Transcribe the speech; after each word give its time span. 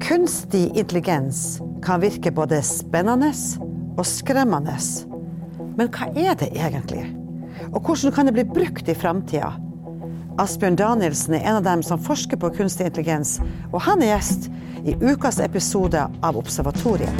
Kunstig 0.00 0.76
intelligens 0.76 1.60
kan 1.82 2.00
virke 2.00 2.30
både 2.32 2.62
spennende 2.64 3.32
og 3.98 4.06
skremmende. 4.06 4.76
Men 5.76 5.90
hva 5.92 6.08
er 6.16 6.36
det 6.40 6.48
egentlig? 6.54 7.04
Og 7.72 7.82
hvordan 7.84 8.14
kan 8.14 8.28
det 8.28 8.34
bli 8.36 8.44
brukt 8.48 8.88
i 8.88 8.96
framtida? 8.96 9.52
Asbjørn 10.40 10.78
Danielsen 10.80 11.36
er 11.36 11.44
en 11.44 11.58
av 11.60 11.66
dem 11.66 11.82
som 11.84 12.00
forsker 12.00 12.40
på 12.40 12.50
kunstig 12.56 12.88
intelligens, 12.88 13.36
og 13.72 13.82
han 13.84 14.00
er 14.00 14.14
gjest 14.14 14.48
i 14.88 14.96
ukas 15.02 15.40
episode 15.44 16.06
av 16.24 16.38
Observatoriet. 16.40 17.12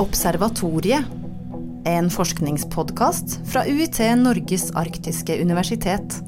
Observatoriet 0.00 1.04
er 1.86 2.00
en 2.00 2.08
forskningspodkast 2.12 3.38
fra 3.48 3.66
UiT 3.68 4.00
Norges 4.20 4.70
arktiske 4.76 5.36
universitet. 5.40 6.18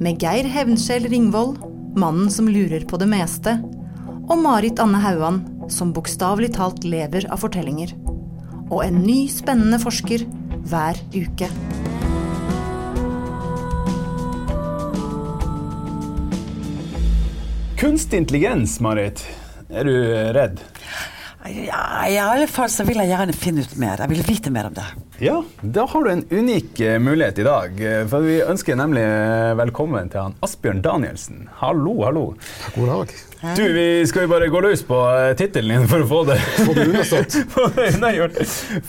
Med 0.00 0.16
Geir 0.16 0.46
Hevnskjell 0.48 1.04
Ringvold, 1.12 1.58
mannen 2.00 2.30
som 2.32 2.46
lurer 2.48 2.86
på 2.88 2.96
det 2.96 3.04
meste, 3.10 3.52
og 4.32 4.38
Marit 4.40 4.80
Anne 4.80 4.96
Hauan, 5.02 5.42
som 5.68 5.90
bokstavelig 5.92 6.54
talt 6.54 6.86
lever 6.88 7.26
av 7.28 7.42
fortellinger. 7.42 7.92
Og 8.70 8.80
en 8.80 9.02
ny, 9.04 9.26
spennende 9.28 9.76
forsker 9.82 10.24
hver 10.70 10.96
uke. 11.12 11.50
Kunstig 17.76 18.24
intelligens, 18.24 18.78
Marit. 18.80 19.20
Er 19.68 19.84
du 19.84 19.92
redd? 20.32 20.64
Ja, 21.50 22.06
I 22.08 22.18
alle 22.22 22.46
fall 22.50 22.68
så 22.70 22.84
vil 22.86 23.00
jeg 23.02 23.10
gjerne 23.10 23.34
finne 23.34 23.64
ut 23.64 23.72
mer. 23.80 24.00
Jeg 24.04 24.10
vil 24.12 24.20
vite 24.26 24.52
mer 24.54 24.68
om 24.68 24.74
det. 24.76 24.84
Ja, 25.20 25.40
da 25.60 25.84
har 25.90 26.04
du 26.06 26.10
en 26.12 26.22
unik 26.30 26.78
eh, 26.84 26.98
mulighet 27.02 27.40
i 27.42 27.46
dag. 27.46 27.80
eh, 27.84 28.04
For 28.08 28.24
vi 28.24 28.38
ønsker 28.44 28.78
nemlig 28.78 29.02
eh, 29.04 29.50
velkommen 29.58 30.08
til 30.12 30.22
han 30.28 30.36
Asbjørn 30.46 30.80
Danielsen. 30.84 31.42
Hallo, 31.60 31.96
hallo. 32.06 32.22
God 32.76 32.92
dag. 32.92 33.16
Du, 33.56 33.62
vi 33.72 33.84
skal 34.08 34.26
jo 34.26 34.30
bare 34.34 34.50
gå 34.52 34.60
løs 34.60 34.82
på 34.84 34.96
tittelen 35.40 35.80
din 35.80 35.88
for 35.88 36.04
å 36.04 36.08
få 36.10 36.18
det 36.28 36.36
Få 36.60 36.74
det 36.76 36.86
unnaslått. 36.90 37.36
Få 37.54 37.66
det 37.76 37.86
unnagjort. 37.96 38.36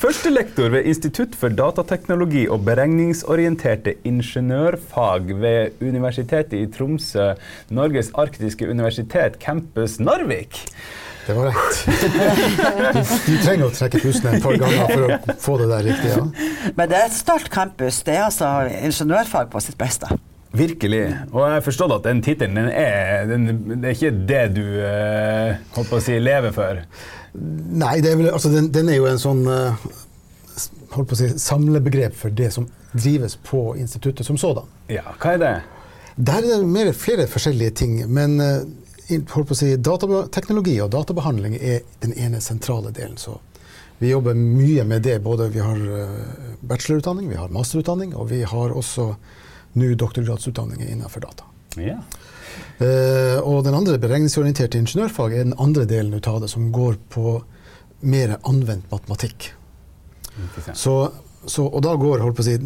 Førstelektor 0.02 0.74
ved 0.76 0.90
Institutt 0.92 1.38
for 1.40 1.56
datateknologi 1.56 2.46
og 2.52 2.66
beregningsorienterte 2.68 3.96
ingeniørfag 4.08 5.32
ved 5.40 5.80
Universitetet 5.84 6.58
i 6.60 6.66
Tromsø, 6.72 7.32
Norges 7.72 8.12
arktiske 8.20 8.68
universitet, 8.68 9.40
campus 9.44 10.00
Narvik. 10.04 10.60
Det 11.28 11.36
var 11.38 11.52
rett. 11.52 11.78
Du, 12.96 13.02
du 13.28 13.38
trenger 13.44 13.68
å 13.68 13.72
trekke 13.76 14.02
pusten 14.02 14.32
et 14.32 14.44
par 14.44 14.58
ganger 14.58 14.90
for 14.90 15.06
å 15.06 15.38
få 15.44 15.58
det 15.62 15.70
der 15.72 15.88
riktig. 15.92 16.12
ja. 16.16 16.26
Men 16.78 16.90
det 16.92 16.98
er 16.98 17.08
et 17.08 17.16
stolt 17.18 17.50
campus. 17.54 18.02
Det 18.08 18.16
er 18.18 18.26
altså 18.26 18.50
ingeniørfag 18.82 19.52
på 19.54 19.62
sitt 19.64 19.78
beste. 19.80 20.10
Virkelig. 20.52 21.04
Og 21.32 21.46
jeg 21.46 21.54
har 21.56 21.64
forstått 21.64 21.94
at 21.96 22.08
den 22.10 22.22
tittelen, 22.26 22.58
den 22.60 22.72
er, 22.76 23.26
den, 23.30 23.46
det 23.80 23.88
er 23.88 23.96
ikke 23.96 24.14
det 24.28 24.42
du 24.58 24.66
eh, 24.84 25.62
holdt 25.78 25.92
på 25.94 26.00
å 26.02 26.04
si, 26.04 26.18
lever 26.20 26.52
for. 26.56 26.82
Nei, 27.32 27.94
det 28.04 28.12
er 28.12 28.18
vel, 28.20 28.32
altså, 28.34 28.52
den, 28.52 28.68
den 28.76 28.92
er 28.92 29.00
jo 29.00 29.08
en 29.08 29.22
sånn 29.22 29.46
eh, 29.48 29.86
holdt 30.92 31.08
på 31.08 31.16
å 31.16 31.20
si, 31.22 31.30
samlebegrep 31.40 32.18
for 32.20 32.36
det 32.36 32.50
som 32.58 32.68
drives 32.92 33.38
på 33.48 33.70
instituttet 33.80 34.28
som 34.28 34.40
sådan. 34.42 34.68
Ja, 34.92 35.14
hva 35.22 35.38
er 35.38 35.42
det? 35.46 35.54
Der 36.20 36.44
er 36.44 36.60
det 36.60 36.68
mer, 36.68 36.92
flere 36.92 37.30
forskjellige 37.32 37.78
ting. 37.86 37.96
Men 38.12 38.36
eh, 38.44 38.66
si, 39.58 39.76
datateknologi 39.78 40.76
og 40.82 40.92
databehandling 40.94 41.56
er 41.60 41.82
den 42.04 42.14
ene 42.18 42.42
sentrale 42.42 42.92
delen. 42.96 43.18
Så 43.18 43.38
vi 44.02 44.10
jobber 44.10 44.34
mye 44.34 44.84
med 44.88 45.06
det. 45.06 45.20
Både 45.22 45.50
vi 45.54 45.62
har 45.62 45.78
eh, 45.78 46.58
bachelorutdanning, 46.62 47.30
vi 47.30 47.40
har 47.40 47.54
masterutdanning, 47.54 48.16
og 48.16 48.32
vi 48.32 48.44
har 48.44 48.74
også 48.74 49.12
nå 49.78 49.94
doktorgradsutdanninger 49.96 50.90
innenfor 50.90 51.24
data. 51.24 51.48
Ja. 51.80 52.02
Uh, 52.82 53.38
og 53.48 53.62
den 53.64 53.78
andre 53.78 53.96
beregningsorienterte 54.02 54.80
ingeniørfag 54.82 55.36
er 55.38 55.46
den 55.46 55.60
andre 55.62 55.86
delen 55.88 56.18
ut 56.18 56.28
av 56.28 56.42
det, 56.44 56.50
som 56.52 56.72
går 56.74 56.98
på 57.14 57.38
mer 58.02 58.36
anvendt 58.42 58.90
matematikk. 58.92 59.52
Så, 60.74 60.96
så, 61.46 61.66
og 61.66 61.82
da 61.82 61.96
går 61.98 62.22
holdt 62.22 62.38
på 62.38 62.44
å 62.44 62.46
si, 62.46 62.58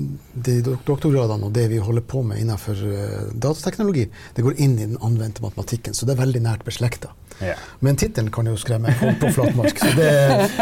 de 0.45 0.55
doktorgradene 0.65 1.47
og 1.47 1.53
det 1.55 1.69
vi 1.71 1.79
holder 1.79 2.03
på 2.03 2.23
med 2.27 2.41
innenfor 2.41 2.79
uh, 2.83 3.27
datateknologi, 3.31 4.09
det 4.35 4.43
går 4.43 4.57
inn 4.59 4.73
i 4.75 4.87
den 4.87 4.97
anvendte 5.05 5.43
matematikken, 5.45 5.95
så 5.95 6.07
det 6.07 6.15
er 6.15 6.23
veldig 6.25 6.41
nært 6.43 6.65
beslekta. 6.67 7.13
Ja. 7.39 7.55
Men 7.83 7.99
tittelen 7.99 8.31
kan 8.35 8.47
jo 8.47 8.55
skremme 8.59 8.93
folk 8.99 9.19
på 9.19 9.31
flatmark. 9.35 9.79
Så 9.79 9.91
det, 9.97 10.11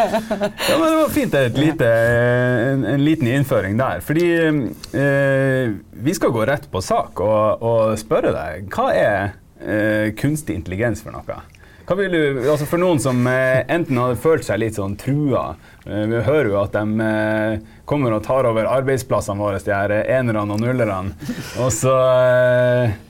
Ja, 0.69 0.77
men 0.77 0.87
Det 0.87 0.99
var 0.99 1.13
fint 1.13 1.37
lite, 1.57 1.89
en, 1.89 2.85
en 2.93 3.05
liten 3.05 3.29
innføring 3.29 3.77
der. 3.81 4.01
Fordi 4.05 4.27
uh, 4.49 5.73
vi 6.05 6.17
skal 6.17 6.33
gå 6.33 6.45
rett 6.49 6.69
på 6.71 6.81
sak 6.85 7.21
og, 7.21 7.65
og 7.65 7.97
spørre 8.01 8.33
deg. 8.35 8.69
Hva 8.73 8.89
er 8.93 9.19
uh, 9.61 10.13
kunstig 10.17 10.57
intelligens 10.61 11.05
for 11.05 11.13
noe? 11.13 11.41
Du, 11.83 12.49
altså 12.49 12.65
For 12.65 12.79
noen 12.79 12.99
som 13.03 13.25
eh, 13.27 13.65
enten 13.67 13.97
hadde 13.99 14.19
følt 14.23 14.45
seg 14.47 14.61
litt 14.61 14.77
sånn 14.79 14.95
trua 14.99 15.57
eh, 15.83 16.05
Vi 16.07 16.21
hører 16.23 16.49
jo 16.53 16.61
at 16.61 16.77
de 16.77 17.03
eh, 17.03 17.57
kommer 17.89 18.15
og 18.15 18.23
tar 18.23 18.47
over 18.47 18.69
arbeidsplassene 18.71 19.43
våre, 19.43 19.59
de 19.59 19.73
her 19.75 19.91
enerne 19.99 20.55
og 20.55 20.61
nullerne. 20.63 21.11
Og 21.59 21.67
så 21.75 21.91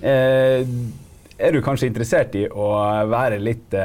er 0.01 1.53
du 1.53 1.59
kanskje 1.61 1.91
interessert 1.91 2.33
i 2.39 2.47
å 2.49 2.71
være 3.11 3.37
litt 3.37 3.75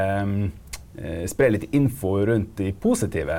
Spre 1.29 1.51
litt 1.53 1.69
info 1.77 2.17
rundt 2.27 2.57
de 2.59 2.73
positive 2.73 3.37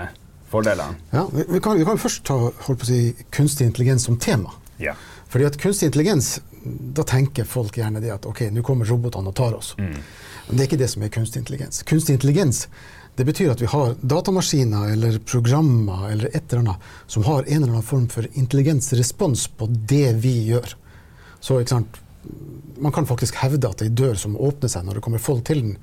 fordelene. 0.48 0.96
ja, 1.12 1.26
vi, 1.34 1.60
kan, 1.60 1.76
vi 1.82 1.88
kan 1.90 2.00
først 2.00 2.22
ta 2.30 2.38
holdt 2.38 2.80
på 2.80 2.86
å 2.86 2.88
si, 2.88 3.00
kunstig 3.36 3.68
intelligens 3.68 4.06
som 4.08 4.16
tema. 4.22 4.54
Ja. 4.80 4.94
Fordi 5.30 5.50
at 5.50 5.58
kunstig 5.60 5.90
intelligens, 5.90 6.38
da 6.64 7.04
tenker 7.04 7.50
folk 7.50 7.78
gjerne 7.82 8.00
det 8.00 8.14
at 8.16 8.30
ok, 8.30 8.46
nå 8.54 8.64
kommer 8.66 8.88
robotene 8.88 9.34
og 9.34 9.36
tar 9.38 9.58
oss. 9.58 9.74
Mm. 9.82 9.98
Men 10.50 10.58
det 10.58 10.64
er 10.64 10.68
ikke 10.72 10.82
det 10.82 10.90
som 10.90 11.04
er 11.06 11.14
kunstig 11.14 11.44
intelligens. 11.44 11.84
Kunstig 11.86 12.18
intelligens 12.18 12.66
det 13.20 13.26
betyr 13.26 13.52
at 13.52 13.62
vi 13.62 13.68
har 13.68 13.96
datamaskiner 14.02 14.94
eller 14.94 15.18
programmer 15.28 16.06
eller 16.10 16.30
et 16.32 16.54
eller 16.54 16.62
annet 16.64 16.86
som 17.08 17.26
har 17.28 17.44
en 17.44 17.58
eller 17.58 17.74
annen 17.74 17.84
form 17.84 18.06
for 18.10 18.26
intelligensrespons 18.34 19.48
på 19.60 19.68
det 19.92 20.14
vi 20.24 20.32
gjør. 20.48 20.76
Så 21.40 21.60
ikke 21.60 21.76
sant, 21.78 22.00
Man 22.80 22.92
kan 22.92 23.08
faktisk 23.08 23.36
hevde 23.36 23.68
at 23.68 23.82
ei 23.82 23.90
dør 23.90 24.16
som 24.20 24.38
åpner 24.38 24.72
seg 24.72 24.86
når 24.86 24.98
det 24.98 25.02
kommer 25.04 25.20
folk 25.20 25.44
til 25.48 25.62
den, 25.64 25.74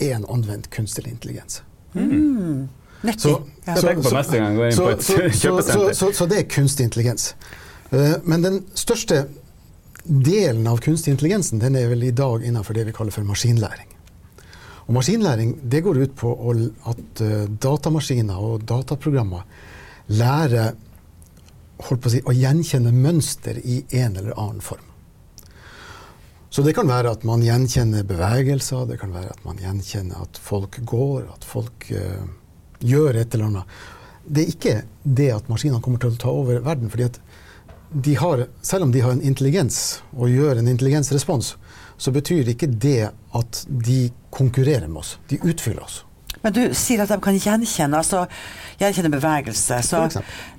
er 0.00 0.14
en 0.16 0.24
anvendt 0.32 0.70
kunstig 0.70 1.04
intelligens. 1.08 1.62
Så, 3.16 3.34
Ja. 3.66 3.74
Så 3.76 3.80
så, 4.72 4.86
så, 5.00 5.18
kjøpesenter. 5.28 5.92
Så, 5.92 5.94
så, 5.94 6.12
så 6.12 6.26
det 6.26 6.38
er 6.38 6.48
kunstig 6.48 6.88
intelligens. 6.88 7.34
Eh, 7.90 8.16
men 8.24 8.42
den 8.42 8.58
største 8.74 9.26
delen 10.04 10.66
av 10.66 10.80
kunstig 10.84 11.12
intelligensen 11.12 11.60
den 11.60 11.76
er 11.76 11.88
vel 11.92 12.08
i 12.08 12.10
dag 12.10 12.44
innenfor 12.44 12.74
det 12.74 12.88
vi 12.88 12.96
kaller 12.96 13.12
for 13.12 13.28
maskinlæring. 13.28 13.97
Og 14.88 14.96
maskinlæring 14.96 15.54
det 15.68 15.82
går 15.84 16.00
ut 16.00 16.14
på 16.16 16.34
at 16.88 17.22
eh, 17.24 17.48
datamaskiner 17.60 18.40
og 18.40 18.64
dataprogrammer 18.68 19.44
lærer 20.16 20.76
holdt 21.84 22.02
på 22.02 22.08
å, 22.08 22.12
si, 22.12 22.22
å 22.24 22.34
gjenkjenne 22.34 22.92
mønster 22.94 23.60
i 23.60 23.82
en 24.00 24.16
eller 24.16 24.32
annen 24.34 24.64
form. 24.64 24.84
Så 26.48 26.64
det 26.64 26.72
kan 26.74 26.88
være 26.88 27.12
at 27.12 27.26
man 27.28 27.44
gjenkjenner 27.44 28.06
bevegelser, 28.08 28.86
det 28.88 28.96
kan 29.02 29.12
være 29.12 29.34
at 29.34 29.44
man 29.44 29.60
gjenkjenner 29.60 30.24
at 30.24 30.40
folk 30.40 30.80
går, 30.88 31.26
at 31.34 31.44
folk 31.44 31.90
uh, 31.92 32.24
gjør 32.80 33.20
et 33.20 33.36
eller 33.36 33.50
annet. 33.50 33.76
Det 34.24 34.42
er 34.42 34.54
ikke 34.54 34.74
det 35.04 35.28
at 35.34 35.50
maskinene 35.52 35.82
kommer 35.84 36.00
til 36.00 36.16
å 36.16 36.20
ta 36.22 36.32
over 36.32 36.62
verden. 36.64 36.88
fordi 36.88 37.10
at 37.10 37.20
de 37.92 38.14
har, 38.16 38.46
selv 38.64 38.88
om 38.88 38.92
de 38.92 39.04
har 39.04 39.12
en 39.12 39.22
intelligens 39.24 40.00
og 40.16 40.32
gjør 40.32 40.58
en 40.58 40.72
intelligensrespons, 40.72 41.54
så 41.98 42.12
betyr 42.14 42.48
ikke 42.54 42.68
det 42.70 43.10
at 43.34 43.64
de 43.68 44.00
konkurrerer 44.30 44.86
med 44.88 45.02
oss. 45.02 45.16
De 45.28 45.40
utfyller 45.42 45.82
oss. 45.82 46.04
Men 46.44 46.54
du 46.54 46.60
sier 46.76 47.02
at 47.02 47.10
de 47.10 47.18
kan 47.24 47.34
gjenkjenne, 47.34 47.98
altså 47.98 48.24
gjenkjenne 48.78 49.10
bevegelse. 49.10 49.80
Så, 49.82 50.04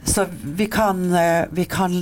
så 0.04 0.26
vi 0.44 0.68
kan, 0.72 1.00
eh, 1.16 1.46
vi 1.56 1.64
kan 1.72 1.96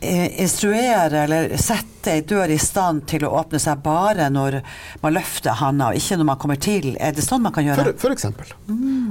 eh, 0.00 0.26
instruere 0.44 1.22
eller 1.24 1.54
sette 1.56 2.12
ei 2.18 2.20
dør 2.28 2.52
i 2.52 2.58
stand 2.60 3.06
til 3.08 3.24
å 3.24 3.32
åpne 3.40 3.60
seg 3.62 3.80
bare 3.84 4.28
når 4.32 4.60
man 5.02 5.16
løfter 5.16 5.56
handa, 5.62 5.88
og 5.94 5.96
ikke 6.02 6.20
når 6.20 6.28
man 6.34 6.40
kommer 6.44 6.60
til. 6.60 6.90
Er 7.00 7.16
det 7.16 7.24
sånn 7.24 7.42
man 7.48 7.56
kan 7.56 7.64
gjøre? 7.70 7.88
For, 7.94 8.02
for 8.04 8.16
eksempel. 8.18 8.52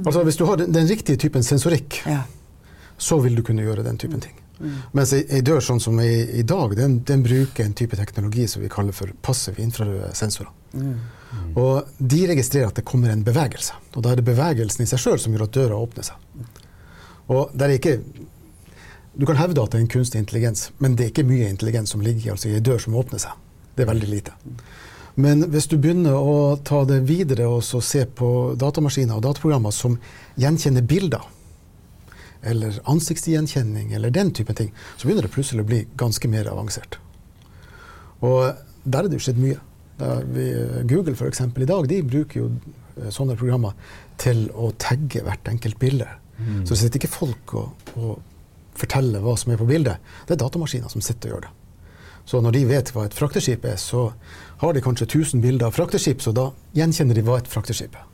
Altså 0.06 0.24
hvis 0.30 0.38
du 0.40 0.46
har 0.50 0.62
den, 0.62 0.72
den 0.78 0.90
riktige 0.94 1.18
typen 1.26 1.46
sensorikk, 1.46 2.04
Ja. 2.06 2.22
så 2.98 3.18
vil 3.26 3.36
du 3.38 3.42
kunne 3.46 3.66
gjøre 3.66 3.84
den 3.86 3.98
typen 3.98 4.22
ting. 4.22 4.37
Mens 4.98 5.14
ei, 5.14 5.42
dør 5.46 5.62
sånn 5.64 5.82
som 5.84 6.00
i, 6.02 6.12
i 6.40 6.44
dag, 6.48 6.74
den, 6.78 7.00
den 7.08 7.24
bruker 7.26 7.66
en 7.66 7.76
type 7.78 7.98
teknologi 8.00 8.48
som 8.50 8.64
vi 8.64 8.72
kaller 8.72 8.96
for 8.96 9.12
passive 9.26 9.62
infrarøde 9.64 10.14
sensorer. 10.18 10.54
Og 11.58 11.90
de 11.98 12.22
registrerer 12.30 12.70
at 12.70 12.80
det 12.80 12.86
kommer 12.88 13.12
en 13.12 13.26
bevegelse. 13.26 13.76
Og 13.96 14.04
da 14.06 14.12
er 14.12 14.20
det 14.20 14.28
bevegelsen 14.28 14.86
i 14.86 14.90
seg 14.90 15.02
sjøl 15.02 15.22
som 15.22 15.36
gjør 15.36 15.48
at 15.48 15.56
døra 15.58 15.80
åpner 15.82 16.08
seg. 16.10 16.50
Og 17.34 17.54
der 17.54 17.70
er 17.70 17.80
ikke 17.80 18.00
Du 19.18 19.26
kan 19.26 19.40
hevde 19.40 19.64
at 19.64 19.72
det 19.74 19.80
er 19.80 19.82
en 19.82 19.90
kunstig 19.90 20.20
intelligens, 20.22 20.68
men 20.78 20.94
det 20.94 21.04
er 21.04 21.08
ikke 21.10 21.24
mye 21.26 21.48
intelligens 21.50 21.90
som 21.90 22.04
ligger 22.06 22.36
altså, 22.36 22.52
i 22.52 22.60
ei 22.60 22.62
dør 22.62 22.78
som 22.78 22.94
åpner 23.00 23.18
seg. 23.18 23.32
Det 23.74 23.82
er 23.82 23.90
veldig 23.90 24.10
lite. 24.12 24.36
Men 25.18 25.42
hvis 25.50 25.66
du 25.72 25.80
begynner 25.82 26.14
å 26.14 26.60
ta 26.62 26.84
det 26.86 27.00
videre 27.10 27.48
og 27.50 27.64
så 27.66 27.82
se 27.82 28.04
på 28.06 28.54
datamaskiner 28.62 29.18
og 29.18 29.24
dataprogrammer 29.26 29.74
som 29.74 29.96
gjenkjenner 30.38 30.86
bilder, 30.86 31.26
eller 32.48 32.80
ansiktsgjenkjenning 32.90 33.94
eller 33.98 34.14
den 34.14 34.32
type 34.36 34.56
ting, 34.58 34.72
så 34.98 35.08
begynner 35.08 35.28
det 35.28 35.34
plutselig 35.34 35.66
å 35.66 35.70
bli 35.70 35.82
ganske 36.00 36.30
mer 36.32 36.50
avansert. 36.52 37.00
Og 38.26 38.54
der 38.84 39.04
er 39.04 39.12
det 39.12 39.20
jo 39.20 39.26
skjedd 39.28 39.42
mye. 39.42 39.60
Vi, 40.34 40.48
Google 40.90 41.16
for 41.18 41.30
eksempel, 41.30 41.66
i 41.66 41.70
dag 41.70 41.88
de 41.90 42.04
bruker 42.06 42.44
jo 42.44 42.48
eh, 42.54 43.10
sånne 43.14 43.38
programmer 43.38 43.74
til 44.22 44.46
å 44.54 44.72
tagge 44.78 45.24
hvert 45.26 45.50
enkelt 45.50 45.80
bilde. 45.82 46.08
Mm. 46.38 46.66
Så 46.66 46.76
det 46.76 46.82
sitter 46.84 47.02
ikke 47.02 47.14
folk 47.14 47.56
og, 47.58 47.88
og 47.98 48.20
forteller 48.78 49.24
hva 49.26 49.34
som 49.40 49.54
er 49.54 49.62
på 49.62 49.70
bildet. 49.70 50.04
Det 50.28 50.36
er 50.36 50.44
datamaskiner 50.44 50.92
som 50.94 51.02
sitter 51.02 51.32
og 51.32 51.36
gjør 51.36 51.48
det. 51.48 51.54
Så 52.28 52.42
når 52.44 52.58
de 52.58 52.64
vet 52.68 52.90
hva 52.92 53.06
et 53.08 53.16
frakteskip 53.16 53.66
er, 53.66 53.78
så 53.80 54.10
har 54.62 54.74
de 54.76 54.84
kanskje 54.84 55.08
1000 55.08 55.42
bilder 55.42 55.70
av 55.70 55.78
frakteskip, 55.78 56.22
så 56.22 56.34
da 56.36 56.50
gjenkjenner 56.76 57.16
de 57.16 57.24
hva 57.24 57.38
et 57.40 57.48
frakteskip 57.48 57.96
er. 57.96 58.08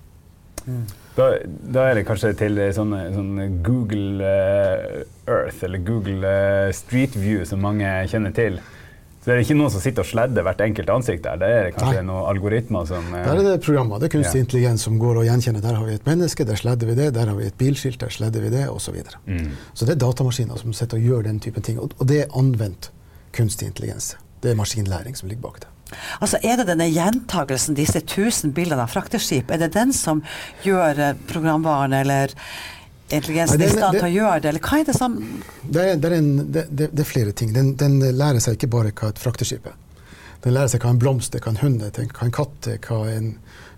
Mm. 0.67 0.83
Da, 1.13 1.27
da, 1.45 1.89
er 1.89 1.99
det 1.99 2.07
kanskje 2.07 2.31
til 2.39 2.57
sånn, 2.73 2.93
sånn 3.13 3.59
Google 3.65 4.25
uh, 4.25 5.03
Earth 5.29 5.65
eller 5.65 5.83
Google 5.85 6.37
Street 6.73 7.17
View 7.19 7.43
som 7.45 7.61
mange 7.61 7.89
kjenner 8.09 8.33
til. 8.33 8.57
Så 9.23 9.29
det 9.29 9.35
er 9.37 9.41
ikke 9.45 9.55
noen 9.55 9.71
som 9.71 9.79
sitter 9.79 10.03
og 10.03 10.09
sledder 10.09 10.43
hvert 10.43 10.61
enkelt 10.65 10.89
ansikt 10.91 11.21
der. 11.23 11.37
Det 11.39 11.49
er 11.55 11.67
kanskje 11.71 12.01
Nei. 12.01 12.07
noen 12.09 12.25
algoritmer 12.27 12.89
som 12.89 13.05
uh, 13.13 13.19
Der 13.21 13.37
er 13.37 13.45
det 13.45 13.53
programmer. 13.63 14.01
Det 14.01 14.09
er 14.09 14.15
kunstig 14.17 14.41
ja. 14.41 14.47
intelligens 14.47 14.83
som 14.89 14.97
går 14.99 15.21
og 15.21 15.27
gjenkjenner. 15.29 15.63
Der 15.63 15.77
har 15.79 15.85
vi 15.87 15.95
et 15.95 16.09
menneske, 16.09 16.47
der 16.49 16.59
sledder 16.59 16.89
vi 16.89 16.97
det. 16.97 17.11
Der 17.15 17.31
har 17.31 17.37
vi 17.37 17.45
et 17.47 17.59
bilskilt, 17.61 18.01
der 18.01 18.11
sledder 18.11 18.43
vi 18.43 18.51
det, 18.51 18.65
osv. 18.67 18.89
Så, 18.89 18.95
videre. 18.97 19.21
mm. 19.29 19.53
så 19.73 19.87
det 19.87 19.95
er 19.95 20.01
datamaskiner 20.03 20.59
som 20.59 20.75
sitter 20.75 20.99
og 20.99 21.07
gjør 21.07 21.29
den 21.29 21.39
typen 21.45 21.63
ting. 21.63 21.79
Og 21.79 22.03
det 22.09 22.23
er 22.25 22.35
anvendt 22.35 22.89
kunstig 23.37 23.69
intelligens. 23.69 24.15
Det 24.43 24.51
er 24.51 24.59
maskinlæring 24.59 25.15
som 25.15 25.31
ligger 25.31 25.45
bak 25.45 25.61
det. 25.63 25.72
Altså 26.19 26.39
Er 26.43 26.59
det 26.59 26.67
denne 26.71 26.89
gjentagelsen, 26.91 27.77
disse 27.77 28.01
tusen 28.01 28.53
bildene 28.55 28.85
av 28.85 28.93
frakteskip, 28.93 29.51
er 29.51 29.63
det 29.63 29.73
den 29.75 29.93
som 29.95 30.23
gjør 30.65 30.99
eh, 30.99 31.17
programvaren 31.29 31.93
eller 31.97 32.33
intelligensen 33.13 33.61
i 33.61 33.69
stand 33.69 33.99
til 33.99 34.07
å 34.07 34.13
gjøre 34.13 34.41
det, 34.43 34.51
eller 34.53 34.63
hva 34.63 34.79
er 34.79 34.87
det 34.87 34.95
som 34.97 35.17
Det 35.63 35.81
er, 35.83 35.97
det 36.01 36.09
er, 36.09 36.17
en, 36.17 36.31
det, 36.51 36.65
det 36.81 37.03
er 37.03 37.09
flere 37.09 37.33
ting. 37.35 37.53
Den, 37.55 37.73
den, 37.79 37.99
lærer 38.01 38.41
seg 38.43 38.57
ikke 38.57 38.71
bare 38.73 38.93
hva 38.95 39.11
et 39.13 39.21
frakteskip 39.21 39.67
er. 39.69 39.75
Den 40.43 40.55
lærer 40.55 40.71
seg 40.73 40.83
hva 40.83 40.93
en 40.93 41.01
blomst 41.01 41.35
er, 41.35 41.43
hva 41.43 41.53
en 41.53 41.61
hund 41.61 41.83
er, 41.85 41.93
hva 41.93 42.27
en 42.27 42.35
katt 42.35 42.69
er, 42.71 42.79
hva 42.87 43.03
en 43.11 43.35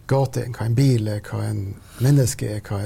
gate 0.09 0.45
er, 0.45 0.53
hva 0.53 0.69
en 0.69 0.77
bil 0.77 1.09
er, 1.09 1.21
hva 1.25 1.41
en 1.49 1.65
menneske 2.03 2.49
er, 2.57 2.61
hva 2.65 2.81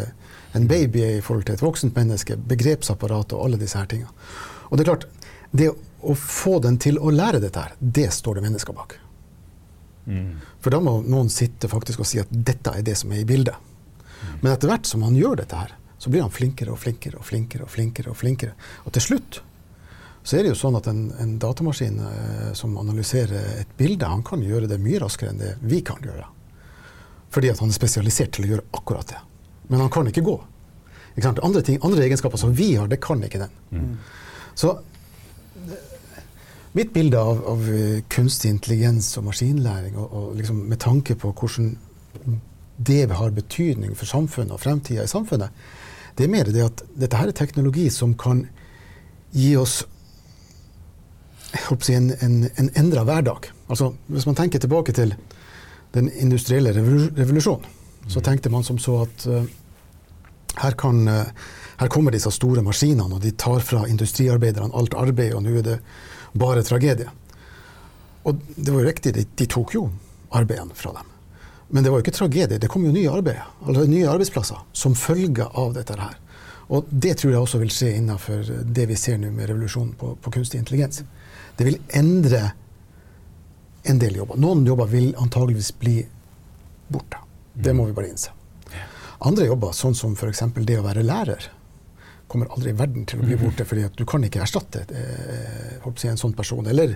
en 0.57 0.65
baby 0.67 1.03
er 1.05 1.19
i 1.19 1.23
forhold 1.23 1.45
til 1.47 1.59
et 1.59 1.63
voksent 1.63 1.97
menneske, 1.97 2.39
begrepsapparat 2.49 3.35
og 3.35 3.45
alle 3.45 3.59
disse 3.61 3.77
her 3.77 3.89
tingene. 3.91 4.11
Og 4.69 4.77
det 4.77 4.85
er 4.85 4.91
klart, 4.91 5.07
det 5.51 5.69
å 5.99 6.15
få 6.15 6.59
den 6.63 6.79
til 6.81 6.99
å 6.99 7.11
lære 7.13 7.41
dette 7.43 7.61
her, 7.61 7.75
det 7.79 8.09
står 8.15 8.39
det 8.39 8.47
mennesker 8.47 8.75
bak. 8.75 8.97
Mm. 10.05 10.39
For 10.63 10.73
da 10.73 10.79
må 10.83 10.99
noen 11.05 11.29
sitte 11.33 11.69
faktisk 11.71 12.03
og 12.03 12.09
si 12.09 12.21
at 12.21 12.31
dette 12.31 12.73
er 12.75 12.85
det 12.85 12.95
som 12.99 13.11
er 13.13 13.23
i 13.23 13.27
bildet. 13.27 13.57
Mm. 14.19 14.39
Men 14.41 14.53
etter 14.53 14.71
hvert 14.71 14.89
som 14.89 15.03
han 15.05 15.17
gjør 15.17 15.41
dette 15.41 15.59
her, 15.59 15.75
så 15.99 16.11
blir 16.11 16.23
han 16.23 16.31
flinkere 16.31 16.71
og 16.71 16.79
flinkere 16.79 17.19
og 17.19 17.27
flinkere. 17.27 17.65
Og 17.67 17.71
flinkere. 17.73 18.11
Og 18.11 18.17
flinkere. 18.17 18.55
Og 18.87 18.95
til 18.95 19.07
slutt 19.09 19.41
så 20.23 20.37
er 20.37 20.43
det 20.43 20.51
jo 20.51 20.59
sånn 20.59 20.75
at 20.77 20.87
en, 20.91 21.05
en 21.17 21.37
datamaskin 21.41 21.99
eh, 22.05 22.49
som 22.57 22.75
analyserer 22.77 23.63
et 23.63 23.69
bilde, 23.79 24.05
han 24.05 24.23
kan 24.27 24.43
gjøre 24.43 24.67
det 24.69 24.77
mye 24.83 24.99
raskere 25.01 25.31
enn 25.31 25.39
det 25.41 25.53
vi 25.63 25.79
kan 25.85 26.03
gjøre. 26.05 26.27
Fordi 27.33 27.51
at 27.53 27.61
han 27.63 27.71
er 27.71 27.77
spesialisert 27.77 28.35
til 28.35 28.45
å 28.45 28.51
gjøre 28.51 28.67
akkurat 28.77 29.13
det. 29.13 29.21
Men 29.69 29.83
han 29.85 29.91
kan 29.93 30.09
ikke 30.09 30.25
gå. 30.25 30.35
Ikke 31.15 31.31
andre, 31.33 31.63
ting, 31.65 31.79
andre, 31.81 32.03
egenskaper 32.05 32.41
som 32.41 32.53
vi 32.55 32.73
har, 32.75 32.89
det 32.91 32.99
kan 33.03 33.23
ikke 33.25 33.41
den. 33.41 33.55
Mm. 33.71 33.95
Så 34.59 34.75
mitt 36.77 36.93
bilde 36.93 37.19
av, 37.19 37.41
av, 37.47 37.69
eh, 37.73 38.01
kunstig 38.07 38.49
intelligens 38.53 39.11
og 39.17 39.29
maskinlæring, 39.29 39.97
og, 39.97 40.13
og 40.13 40.35
liksom 40.37 40.63
med 40.69 40.79
tanke 40.79 41.15
på 41.15 41.31
hvordan 41.33 41.75
det 42.77 43.11
har 43.11 43.35
betydning 43.35 43.95
for 43.97 44.07
samfunnet 44.07 44.55
og 44.55 44.61
fremtida 44.63 45.03
i 45.03 45.11
samfunnet, 45.11 45.49
det 46.17 46.25
er 46.25 46.31
mer 46.31 46.51
det 46.51 46.65
at 46.65 46.83
dette 46.99 47.17
her 47.17 47.31
er 47.31 47.35
teknologi 47.37 47.89
som 47.91 48.13
kan 48.19 48.45
gi 49.31 49.53
oss 49.59 49.81
si, 51.81 51.93
en, 51.95 52.11
en, 52.21 52.43
en 52.59 52.69
endra 52.77 53.03
hverdag. 53.07 53.49
Altså, 53.69 53.93
hvis 54.07 54.27
man 54.29 54.37
tenker 54.37 54.59
tilbake 54.59 54.93
til 54.93 55.13
den 55.93 56.09
industrielle 56.21 56.73
revolusjonen, 56.73 57.65
så 58.09 58.21
tenkte 58.25 58.49
man 58.49 58.63
som 58.63 58.77
så 58.81 59.03
at 59.03 59.25
uh, 59.29 59.43
her, 60.57 60.75
kan, 60.77 61.01
uh, 61.07 61.25
her 61.79 61.91
kommer 61.91 62.13
disse 62.13 62.31
store 62.33 62.63
maskinene, 62.65 63.15
og 63.15 63.21
de 63.23 63.31
tar 63.31 63.61
fra 63.65 63.85
industriarbeiderne 63.87 64.73
alt 64.73 64.97
arbeid, 64.97 65.33
og 65.37 65.43
nå 65.45 65.57
er 65.59 65.65
det 65.65 65.79
bare 66.33 66.63
tragedie. 66.63 67.09
Og 68.27 68.41
det 68.55 68.71
var 68.71 68.83
jo 68.83 68.89
riktig, 68.89 69.13
de, 69.15 69.25
de 69.35 69.47
tok 69.49 69.73
jo 69.77 69.87
arbeidene 70.35 70.75
fra 70.77 70.93
dem. 70.93 71.07
Men 71.69 71.85
det 71.85 71.91
var 71.91 71.99
jo 71.99 72.05
ikke 72.07 72.17
tragedie, 72.17 72.57
det 72.57 72.69
kom 72.71 72.85
jo 72.85 72.93
nye 72.93 73.11
arbeid, 73.13 73.41
altså 73.65 73.85
nye 73.85 74.09
arbeidsplasser 74.09 74.63
som 74.73 74.97
følge 74.97 75.45
av 75.45 75.75
dette 75.77 75.97
her. 75.97 76.17
Og 76.69 76.89
det 76.89 77.15
tror 77.17 77.33
jeg 77.33 77.41
også 77.41 77.61
vil 77.61 77.71
skje 77.73 77.91
innenfor 77.97 78.49
det 78.65 78.85
vi 78.89 78.97
ser 78.97 79.17
nå 79.21 79.31
med 79.33 79.49
revolusjonen 79.49 79.93
på, 79.97 80.15
på, 80.21 80.33
kunstig 80.33 80.61
intelligens. 80.61 81.01
Det 81.57 81.65
vil 81.65 81.79
endre 81.97 82.51
en 83.89 84.01
del 84.01 84.19
jobber. 84.19 84.37
Noen 84.41 84.65
jobber 84.67 84.89
vil 84.91 85.15
antageligvis 85.17 85.71
bli 85.81 85.95
borte. 86.89 87.21
Det 87.53 87.73
må 87.73 87.87
vi 87.89 87.95
bare 87.97 88.11
innse. 88.11 88.33
Andre 89.25 89.49
jobber, 89.49 89.73
sånn 89.75 89.97
som 89.97 90.13
f.eks. 90.15 90.45
det 90.63 90.77
å 90.79 90.85
være 90.85 91.03
lærer, 91.03 91.49
kommer 92.29 92.51
aldri 92.53 92.71
i 92.71 92.77
verden 92.77 93.07
til 93.09 93.19
å 93.19 93.25
bli 93.25 93.37
borte, 93.39 93.65
fordi 93.65 93.87
at 93.87 93.97
du 93.97 94.05
kan 94.07 94.23
ikke 94.25 94.43
erstatte 94.45 94.85
eh, 94.93 96.09
en 96.09 96.21
sånn 96.21 96.35
person. 96.37 96.67
Eller 96.69 96.95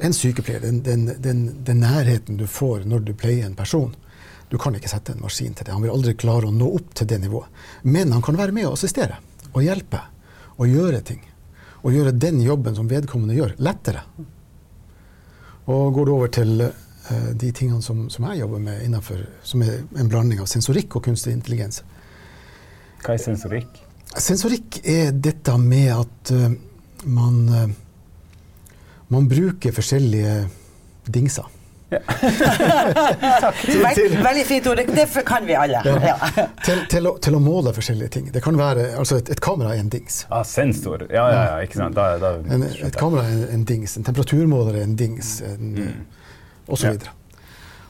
en 0.00 0.14
sykepleier. 0.14 0.60
Den, 0.60 0.82
den, 0.82 1.06
den, 1.18 1.42
den, 1.64 1.82
nærheten 1.82 2.38
du 2.40 2.46
får 2.46 2.86
når 2.88 3.04
du 3.08 3.12
pleier 3.14 3.46
en 3.46 3.58
person. 3.58 3.94
Du 4.50 4.58
kan 4.58 4.74
ikke 4.74 4.90
sette 4.90 5.14
en 5.14 5.22
maskin 5.22 5.54
til 5.54 5.66
det. 5.66 5.74
Han 5.74 5.84
vil 5.84 5.94
aldri 5.94 6.14
klare 6.18 6.48
å 6.48 6.54
nå 6.54 6.70
opp 6.78 6.94
til 6.98 7.08
det 7.10 7.20
nivået. 7.22 7.50
Men 7.82 8.14
han 8.14 8.24
kan 8.24 8.38
være 8.38 8.54
med 8.56 8.70
og 8.70 8.78
assistere 8.78 9.20
og 9.50 9.62
hjelpe 9.66 10.00
og 10.56 10.70
gjøre 10.70 11.02
ting. 11.06 11.20
Og 11.82 11.94
gjøre 11.94 12.12
den 12.12 12.40
jobben 12.44 12.76
som 12.76 12.88
vedkommende 12.90 13.36
gjør, 13.38 13.54
lettere. 13.62 14.04
Og 15.70 15.94
går 15.94 16.08
du 16.08 16.12
over 16.12 16.32
til 16.34 16.64
uh, 16.64 17.30
de 17.34 17.52
tingene 17.56 17.82
som, 17.82 18.08
som, 18.12 18.26
jeg 18.30 18.42
jobber 18.42 18.62
med 18.64 18.82
innenfor, 18.84 19.22
som 19.46 19.62
er 19.64 19.84
en 19.98 20.10
blanding 20.10 20.42
av 20.42 20.50
sensorikk 20.50 20.98
og 20.98 21.06
kunstig 21.06 21.32
intelligens. 21.36 21.84
Hva 23.00 23.14
er 23.14 23.22
sensorikk? 23.22 23.89
Sensorikk 24.18 24.80
er 24.82 25.12
dette 25.14 25.54
med 25.62 25.92
at 25.94 26.32
uh, 26.34 26.50
man, 27.06 27.38
uh, 27.48 28.74
man 29.14 29.28
bruker 29.30 29.74
forskjellige 29.74 30.34
dingser. 31.06 31.46
Ja. 31.90 31.98
Takk. 33.44 33.62
Veldig 33.66 34.46
fint 34.46 34.66
ord. 34.70 34.82
Det 34.94 35.06
kan 35.26 35.46
vi 35.46 35.54
alle. 35.58 35.82
Ja. 35.84 36.16
til, 36.64 36.82
til, 36.90 37.06
å, 37.06 37.16
til, 37.22 37.34
å, 37.34 37.40
måle 37.42 37.72
forskjellige 37.74 38.12
ting. 38.16 38.28
Det 38.34 38.42
kan 38.44 38.58
være, 38.58 38.92
altså 38.98 39.18
et, 39.18 39.30
et 39.34 39.42
kamera 39.42 39.74
er 39.74 39.82
en 39.82 39.90
dings. 39.90 40.24
Ah, 40.30 40.44
sensor. 40.46 41.06
Ja, 41.10 41.26
ja, 41.30 41.40
ja, 41.50 41.56
ikke 41.66 41.80
sant. 41.82 41.98
Da, 41.98 42.12
da, 42.22 42.36
en, 42.50 42.66
et 42.70 42.98
kamera 42.98 43.26
er 43.26 43.40
en, 43.40 43.46
en, 43.58 43.64
dings. 43.66 43.96
En 43.98 44.06
temperaturmåler 44.06 44.82
er 44.82 44.86
en 44.86 44.98
dings. 44.98 45.38
En, 45.46 45.72
mm. 45.78 46.68
Og 46.70 46.78
så 46.78 46.92
videre. 46.92 47.16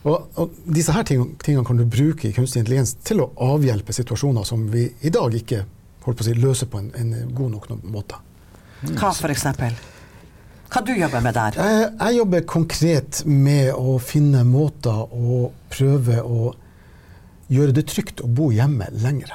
Og, 0.09 0.31
og, 0.41 0.57
disse 0.65 0.95
her 0.97 1.05
tingene, 1.05 1.37
tingene 1.45 1.67
kan 1.69 1.77
du 1.77 1.85
bruke 1.85 2.31
i 2.31 2.33
kunstig 2.33 2.63
intelligens 2.63 2.95
til 3.05 3.21
å 3.21 3.29
avhjelpe 3.53 3.93
situasjoner 3.93 4.49
som 4.49 4.65
vi 4.73 4.87
i 5.05 5.13
dag 5.13 5.35
ikke 5.37 5.67
holdt 6.05 6.19
på 6.21 6.25
å 6.25 6.29
si, 6.29 6.35
løse 6.39 6.69
på 6.71 6.81
en, 6.81 6.91
en 6.97 7.33
god 7.37 7.57
nok 7.57 7.71
måte. 7.85 8.21
Hva 8.97 9.13
f.eks.? 9.13 9.47
Hva 10.71 10.81
du 10.87 10.93
jobber 10.95 11.23
med 11.25 11.35
der? 11.35 11.57
Jeg, 11.59 11.87
jeg, 11.99 12.17
jobber 12.21 12.45
konkret 12.49 13.23
med 13.27 13.73
å 13.75 13.99
finne 13.99 14.45
måter 14.47 15.03
å 15.11 15.51
prøve 15.73 16.21
å 16.23 16.53
gjøre 17.51 17.75
det 17.75 17.89
trygt 17.91 18.23
å 18.23 18.31
bo 18.31 18.53
hjemme 18.55 18.87
lenger. 19.03 19.35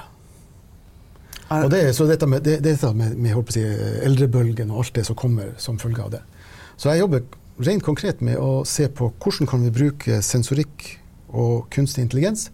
Og 1.53 1.67
det, 1.69 1.81
så 1.93 2.07
dette 2.10 2.25
med, 2.29 2.41
det, 2.48 2.62
dette 2.65 2.89
med, 2.95 3.17
med 3.19 3.51
si, 3.53 3.62
eldrebølgen 4.07 4.72
og 4.72 4.86
alt 4.86 4.95
det 4.95 5.03
som 5.05 5.17
kommer 5.19 5.51
som 5.62 5.77
følge 5.81 6.05
av 6.05 6.13
det. 6.15 6.22
Så 6.79 6.89
jeg 6.89 7.03
jobber 7.03 7.25
rent 7.67 7.84
konkret 7.86 8.24
med 8.25 8.39
å 8.39 8.63
se 8.67 8.88
på 8.91 9.12
hvordan 9.12 9.51
kan 9.51 9.62
vi 9.63 9.74
bruke 9.75 10.22
sensorikk 10.25 10.88
og 11.36 11.67
kunstig 11.75 12.07
intelligens 12.07 12.50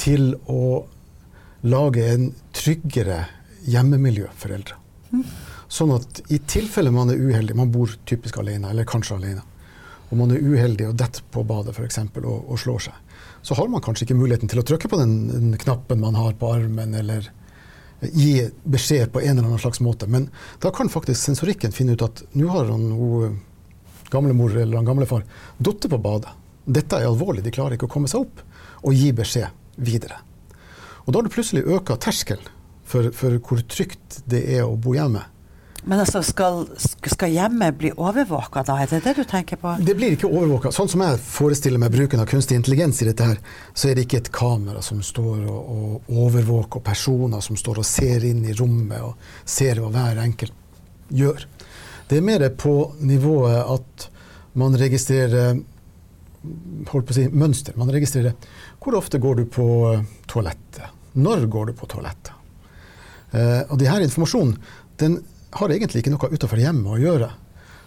til 0.00 0.34
å 0.50 0.84
lage 1.62 2.04
en 2.10 2.28
tryggere 2.62 3.24
hjemmemiljø 3.66 4.28
for 4.38 4.54
eldre. 4.54 4.78
Sånn 5.72 5.92
at 5.94 6.20
i 6.32 6.38
tilfelle 6.48 6.92
man 6.94 7.10
er 7.12 7.20
uheldig, 7.20 7.56
man 7.56 7.72
bor 7.72 7.90
typisk 8.08 8.38
alene, 8.42 8.70
eller 8.70 8.88
kanskje 8.88 9.16
alene, 9.16 9.44
og 10.10 10.18
man 10.20 10.34
er 10.34 10.42
uheldig 10.44 10.90
og 10.90 10.98
detter 11.00 11.24
på 11.32 11.44
badet 11.48 11.72
f.eks. 11.72 12.02
Og, 12.20 12.26
og 12.52 12.58
slår 12.60 12.88
seg, 12.88 13.20
så 13.42 13.56
har 13.58 13.70
man 13.72 13.82
kanskje 13.84 14.06
ikke 14.06 14.18
muligheten 14.18 14.50
til 14.52 14.60
å 14.60 14.66
trykke 14.68 14.90
på 14.92 14.98
den, 15.00 15.14
den, 15.32 15.54
knappen 15.60 16.02
man 16.02 16.18
har 16.18 16.36
på 16.38 16.50
armen, 16.52 16.94
eller 16.98 17.30
gi 18.02 18.34
beskjed 18.66 19.12
på 19.14 19.22
en 19.22 19.36
eller 19.38 19.48
annen 19.48 19.62
slags 19.62 19.80
måte. 19.82 20.08
Men 20.10 20.28
da 20.62 20.72
kan 20.74 20.90
faktisk 20.92 21.22
sensorikken 21.22 21.74
finne 21.74 21.96
ut 21.96 22.04
at 22.04 22.24
nå 22.36 22.50
har 22.52 22.68
han 22.70 22.90
hun 22.98 23.40
gamlemor 24.12 24.52
eller 24.52 24.76
han 24.76 24.88
gamlefar 24.88 25.24
falt 25.24 25.88
på 25.88 26.00
badet. 26.02 26.34
Dette 26.64 26.98
er 26.98 27.08
alvorlig, 27.08 27.42
de 27.46 27.54
klarer 27.54 27.78
ikke 27.78 27.88
å 27.88 27.94
komme 27.94 28.10
seg 28.10 28.26
opp, 28.26 28.42
og 28.84 28.94
gi 28.94 29.08
beskjed 29.16 29.80
videre. 29.82 30.20
Og 31.06 31.10
da 31.10 31.18
har 31.18 31.26
du 31.26 31.32
plutselig 31.32 31.64
øka 31.64 31.96
terskelen 31.98 32.51
for, 32.92 33.12
for, 33.16 33.38
hvor 33.40 33.62
trygt 33.68 34.22
det 34.28 34.44
er 34.56 34.66
å 34.66 34.76
bo 34.76 34.96
hjemme. 34.96 35.24
Men 35.82 35.98
altså, 35.98 36.20
skal, 36.22 36.60
skal 36.78 37.32
hjemmet 37.34 37.74
bli 37.80 37.90
overvåka 37.90 38.62
da, 38.68 38.76
er 38.78 38.90
det 38.90 39.00
det 39.02 39.16
du 39.18 39.22
tenker 39.26 39.58
på? 39.58 39.72
Det 39.82 39.96
blir 39.98 40.14
ikke 40.14 40.30
overvåka. 40.30 40.70
Sånn 40.74 40.90
som 40.92 41.02
jeg 41.02 41.18
forestiller 41.26 41.82
meg 41.82 41.90
bruken 41.94 42.22
av 42.22 42.28
kunstig 42.30 42.60
intelligens 42.60 43.00
i 43.02 43.08
dette 43.08 43.26
her, 43.32 43.40
så 43.74 43.90
er 43.90 43.98
det 43.98 44.04
ikke 44.06 44.20
et 44.22 44.30
kamera 44.34 44.82
som 44.84 45.00
står 45.02 45.40
og, 45.50 45.72
og 45.74 46.12
overvåker 46.28 46.84
personer 46.86 47.42
som 47.42 47.58
står 47.58 47.82
og 47.82 47.88
ser 47.88 48.28
inn 48.28 48.44
i 48.46 48.54
rommet 48.54 49.02
og 49.02 49.18
ser 49.42 49.82
hva 49.82 49.90
hver 49.96 50.22
enkelt 50.22 50.54
gjør. 51.10 51.48
Det 52.06 52.20
er 52.20 52.28
mer 52.30 52.46
på 52.54 52.76
nivået 53.02 53.58
at 53.74 54.08
man 54.60 54.76
registrerer 54.78 55.56
holdt 56.90 57.08
på 57.08 57.14
å 57.14 57.16
si, 57.16 57.26
mønster. 57.30 57.74
Man 57.78 57.90
registrerer 57.94 58.34
hvor 58.82 58.98
ofte 58.98 59.20
går 59.22 59.42
du 59.42 59.44
på 59.50 59.66
eh, 59.92 60.06
toalettet. 60.30 60.86
Når 61.18 61.46
går 61.52 61.70
du 61.70 61.76
på 61.78 61.88
toalettet? 61.90 62.41
Eh, 63.32 63.62
og 63.68 63.78
de 63.80 63.88
her 63.88 64.04
informasjonen 64.04 64.58
den 65.00 65.20
har 65.56 65.72
egentlig 65.72 66.02
ikke 66.02 66.12
noe 66.14 66.32
utenfor 66.32 66.60
hjemmet 66.60 66.96
å 66.96 67.00
gjøre. 67.00 67.30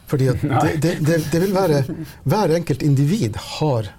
Fordi 0.10 0.32
det, 0.64 0.74
det, 0.84 0.96
det, 1.06 1.20
det 1.32 1.42
vil 1.42 1.54
være 1.56 1.84
Hver 2.30 2.54
enkelt 2.60 2.84
individ 2.86 3.38
har 3.58 3.90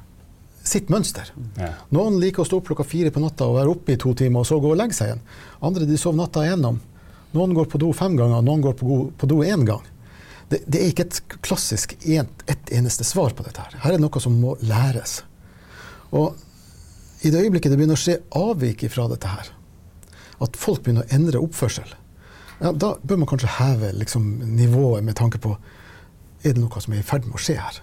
sitt 0.66 0.90
mønster. 0.90 1.30
Ja. 1.58 1.72
Noen 1.94 2.18
liker 2.22 2.42
å 2.42 2.46
stå 2.48 2.58
opp 2.60 2.70
klokka 2.70 2.86
fire 2.86 3.12
på 3.14 3.22
natta 3.22 3.46
og 3.46 3.58
være 3.60 3.72
oppe 3.72 3.94
i 3.94 4.00
to 4.02 4.12
timer, 4.18 4.42
og 4.42 4.48
så 4.48 4.58
gå 4.62 4.72
og 4.72 4.78
legge 4.80 4.96
seg 4.98 5.12
igjen. 5.12 5.26
Andre 5.66 5.86
de 5.86 5.98
sover 6.00 6.18
natta 6.18 6.42
igjennom. 6.42 6.80
Noen 7.36 7.54
går 7.54 7.68
på 7.70 7.78
do 7.82 7.92
fem 7.94 8.16
ganger, 8.18 8.42
noen 8.42 8.64
går 8.64 8.74
på, 8.80 8.98
på 9.18 9.28
do 9.30 9.42
én 9.46 9.62
gang. 9.68 9.84
Det, 10.50 10.62
det 10.66 10.80
er 10.80 10.90
ikke 10.90 11.06
et 11.06 11.20
klassisk 11.42 11.96
ett 12.06 12.72
eneste 12.74 13.06
svar 13.06 13.34
på 13.34 13.46
dette. 13.46 13.62
her. 13.62 13.78
Her 13.82 13.94
er 13.94 13.98
det 13.98 14.04
noe 14.06 14.22
som 14.22 14.34
må 14.42 14.54
læres. 14.62 15.20
Og 16.14 16.34
i 17.26 17.32
det 17.32 17.42
øyeblikket 17.42 17.72
det 17.72 17.78
begynner 17.78 17.98
å 17.98 18.02
skje 18.02 18.20
avvik 18.38 18.86
fra 18.92 19.08
dette 19.10 19.30
her, 19.30 19.50
at 20.44 20.58
folk 20.60 20.82
begynner 20.84 21.06
å 21.06 21.16
endre 21.16 21.40
oppførsel, 21.42 21.94
ja, 22.60 22.72
da 22.72 22.94
bør 23.02 23.20
man 23.20 23.28
kanskje 23.28 23.52
heve 23.58 23.92
liksom, 24.00 24.28
nivået 24.56 25.04
med 25.04 25.16
tanke 25.18 25.40
på 25.42 25.56
er 26.46 26.54
det 26.54 26.62
noe 26.62 26.80
som 26.80 26.94
er 26.94 27.02
i 27.02 27.06
ferd 27.06 27.26
med 27.26 27.36
å 27.36 27.42
skje 27.42 27.56
her. 27.58 27.80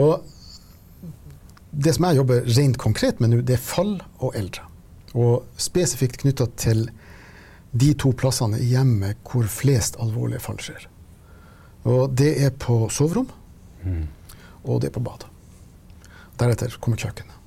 Og 0.00 0.24
det 1.70 1.94
som 1.94 2.06
jeg 2.08 2.18
jobber 2.18 2.46
rent 2.56 2.78
konkret 2.82 3.20
med 3.22 3.32
nå, 3.32 3.40
det 3.46 3.56
er 3.56 3.62
fall 3.62 3.98
og 4.18 4.34
eldre. 4.38 4.64
Og 5.14 5.46
spesifikt 5.60 6.22
knytta 6.22 6.48
til 6.58 6.88
de 7.70 7.92
to 7.98 8.10
plassene 8.18 8.58
i 8.58 8.70
hjemmet 8.72 9.20
hvor 9.26 9.46
flest 9.50 9.98
alvorlige 10.02 10.42
fall 10.42 10.58
skjer. 10.62 10.86
Og 11.90 12.14
det 12.18 12.32
er 12.44 12.54
på 12.60 12.82
soverom, 12.92 13.28
og 14.64 14.80
det 14.82 14.90
er 14.90 14.96
på 14.96 15.04
bad. 15.04 15.26
Deretter 16.40 16.74
kommer 16.82 17.00
kjøkkenet. 17.00 17.39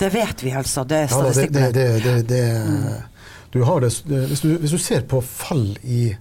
Det 0.00 0.08
vet 0.14 0.42
vi 0.44 0.52
altså. 0.56 0.84
Det 0.88 0.96
er 1.04 1.10
statistikken. 1.12 1.54
statistikk. 1.54 1.74
det, 1.74 2.02
det, 2.04 2.28
det, 2.28 2.28
det, 2.28 3.02
du 3.52 3.62
har 3.66 3.80
det, 3.84 3.90
det- 4.08 4.26
hvis, 4.30 4.40
du, 4.40 4.48
hvis 4.62 4.70
du 4.70 4.78
ser 4.78 5.04
på 5.10 5.20
fall 5.26 5.66
i, 5.82 6.14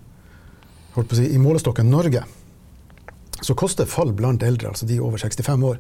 holdt 0.96 1.10
på 1.12 1.16
å 1.16 1.20
si, 1.22 1.30
i 1.36 1.40
målestokken 1.42 1.90
Norge, 1.90 2.24
så 3.42 3.56
koster 3.56 3.88
fall 3.88 4.12
blant 4.14 4.44
eldre, 4.44 4.68
altså 4.74 4.86
de 4.90 4.98
over 5.00 5.18
65 5.22 5.64
år, 5.64 5.78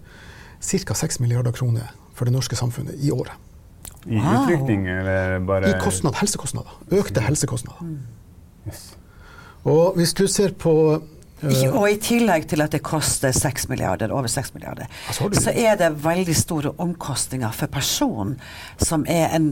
ca. 0.61 0.93
6 0.95 1.19
milliarder 1.19 1.51
kroner 1.55 1.89
for 2.15 2.25
det 2.29 2.33
norske 2.35 2.55
samfunnet 2.55 2.95
i 3.03 3.11
året. 3.11 3.35
I 4.07 4.15
Wow. 4.15 4.45
utrykning, 4.45 4.85
eller 4.87 5.39
bare 5.43 5.69
I 5.73 5.73
kostnad, 5.83 6.15
helsekostnader. 6.21 6.71
Økte 6.95 7.19
helsekostnader. 7.25 7.97
Yes. 8.67 8.85
Og 9.67 9.97
hvis 9.99 10.13
du 10.15 10.23
ser 10.31 10.53
på 10.55 10.71
Ikke, 11.39 11.69
og 11.71 11.85
i 11.87 11.97
tillegg 12.03 12.47
til 12.51 12.63
at 12.63 12.73
det 12.75 12.81
koster 12.83 13.31
6 13.35 13.69
milliarder, 13.71 14.11
over 14.11 14.27
6 14.27 14.53
milliarder, 14.55 14.89
så 15.15 15.53
er 15.53 15.77
det 15.79 15.91
veldig 16.03 16.35
store 16.35 16.73
omkostninger 16.81 17.53
for 17.55 17.71
personen 17.71 18.35
som 18.81 19.05
er 19.09 19.35
en, 19.37 19.51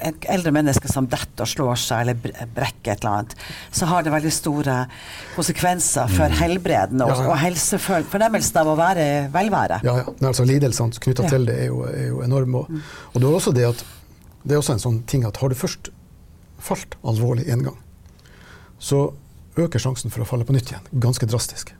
et, 0.00 0.26
eldre 0.32 0.52
menneske 0.54 0.90
som 0.90 1.06
detter 1.10 1.44
og 1.44 1.52
slår 1.52 1.78
seg 1.82 2.06
eller 2.06 2.48
brekker 2.56 2.94
et 2.94 3.04
eller 3.04 3.20
annet. 3.20 3.36
Så 3.70 3.88
har 3.90 4.06
det 4.06 4.14
veldig 4.14 4.32
store 4.34 4.78
konsekvenser 5.36 6.10
for 6.16 6.40
helbredende 6.40 7.04
og, 7.04 7.08
Mm. 7.08 7.14
Ja, 7.18 7.24
ja. 7.24 7.30
og 7.32 7.38
helsefornemmelsen 7.40 8.58
av 8.60 8.68
å 8.68 8.74
være 8.78 9.04
velvære. 9.32 9.80
Ja, 9.86 9.94
ja. 10.02 10.12
Altså 10.28 10.44
Lidelsene 10.46 11.00
knytta 11.02 11.28
til 11.30 11.46
det 11.48 11.56
er 11.64 11.70
jo, 11.70 11.80
er 11.88 12.10
jo 12.10 12.20
enorme. 12.22 12.64
Og, 12.64 12.82
og 13.14 13.20
det 13.20 13.28
er 13.28 13.38
også 13.38 13.54
det 13.56 13.64
at 13.68 13.84
det 14.44 14.54
er 14.54 14.60
også 14.60 14.76
en 14.76 14.82
sånn 14.82 15.00
ting 15.08 15.24
at 15.28 15.40
har 15.42 15.50
du 15.50 15.56
først 15.58 15.90
falt 16.62 16.96
alvorlig 17.06 17.46
én 17.50 17.64
gang, 17.66 17.76
så 18.78 19.08
øker 19.64 19.82
sjansen 19.82 20.12
for 20.14 20.24
å 20.24 20.28
falle 20.28 20.46
på 20.48 20.54
nytt 20.56 20.72
igjen 20.72 20.88
ganske 20.92 21.26
drastisk. 21.28 21.74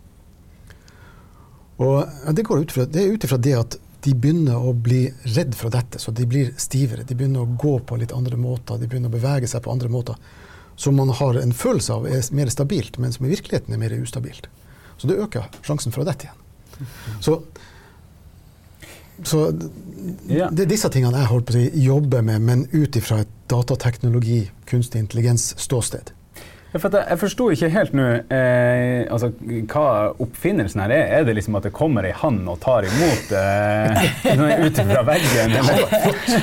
Og 1.78 2.34
det, 2.34 2.42
går 2.42 2.64
ut 2.64 2.74
fra, 2.74 2.86
det 2.90 3.04
ifra 3.14 3.38
det 3.38 3.54
at 3.54 3.78
de 4.02 4.14
begynner 4.14 4.58
å 4.58 4.72
bli 4.74 5.04
redd 5.34 5.54
for 5.58 5.74
dette, 5.74 6.00
så 6.02 6.14
de 6.14 6.26
blir 6.26 6.50
stivere. 6.58 7.04
De 7.06 7.16
begynner 7.18 7.44
å 7.44 7.56
gå 7.58 7.78
på 7.86 7.98
litt 7.98 8.14
andre 8.14 8.38
måter, 8.38 8.78
de 8.78 8.86
begynner 8.90 9.10
å 9.10 9.14
bevege 9.14 9.50
seg 9.50 9.62
på 9.64 9.72
andre 9.74 9.90
måter. 9.90 10.18
Som 10.78 10.98
man 10.98 11.10
har 11.10 11.38
en 11.38 11.54
følelse 11.54 11.94
av 11.94 12.06
er 12.06 12.22
mer 12.34 12.50
stabilt, 12.54 12.98
men 13.02 13.14
som 13.14 13.26
i 13.26 13.32
virkeligheten 13.32 13.74
er 13.74 13.82
mer 13.82 13.94
ustabilt. 13.98 14.46
Så 14.98 15.10
det 15.10 15.18
øker 15.22 15.50
sjansen 15.66 15.94
for 15.94 16.02
å 16.02 16.08
dette 16.08 16.28
igjen. 16.28 16.44
Så 17.22 17.40
så 19.26 19.48
det 19.50 20.62
er 20.62 20.68
disse 20.70 20.86
tingene 20.94 21.18
jeg 21.18 21.30
holdt 21.32 21.48
på 21.48 21.54
å 21.56 21.58
si, 21.58 21.82
jobber 21.82 22.22
med, 22.22 22.44
men 22.44 22.60
ut 22.70 22.96
ifra 23.00 23.24
et 23.24 23.32
datateknologi, 23.50 24.44
kunstig 24.70 25.02
intelligens-ståsted. 25.02 26.12
For 26.74 26.84
at 26.90 26.96
jeg, 26.98 27.06
jeg 27.08 27.18
forsto 27.22 27.44
ikke 27.54 27.68
helt 27.72 27.94
nå 27.96 28.06
eh, 28.34 29.06
altså, 29.08 29.30
hva 29.72 29.84
oppfinnelsen 30.20 30.82
her 30.84 30.92
er. 30.92 31.04
Er 31.18 31.22
det 31.24 31.38
liksom 31.38 31.56
at 31.56 31.64
det 31.64 31.72
kommer 31.76 32.04
ei 32.04 32.12
hann 32.12 32.42
og 32.50 32.58
tar 32.60 32.84
imot 32.84 33.30
eh, 33.38 34.02
ut 34.66 34.80
fra 34.90 35.04
veggen? 35.08 35.54
Eller? 35.62 35.78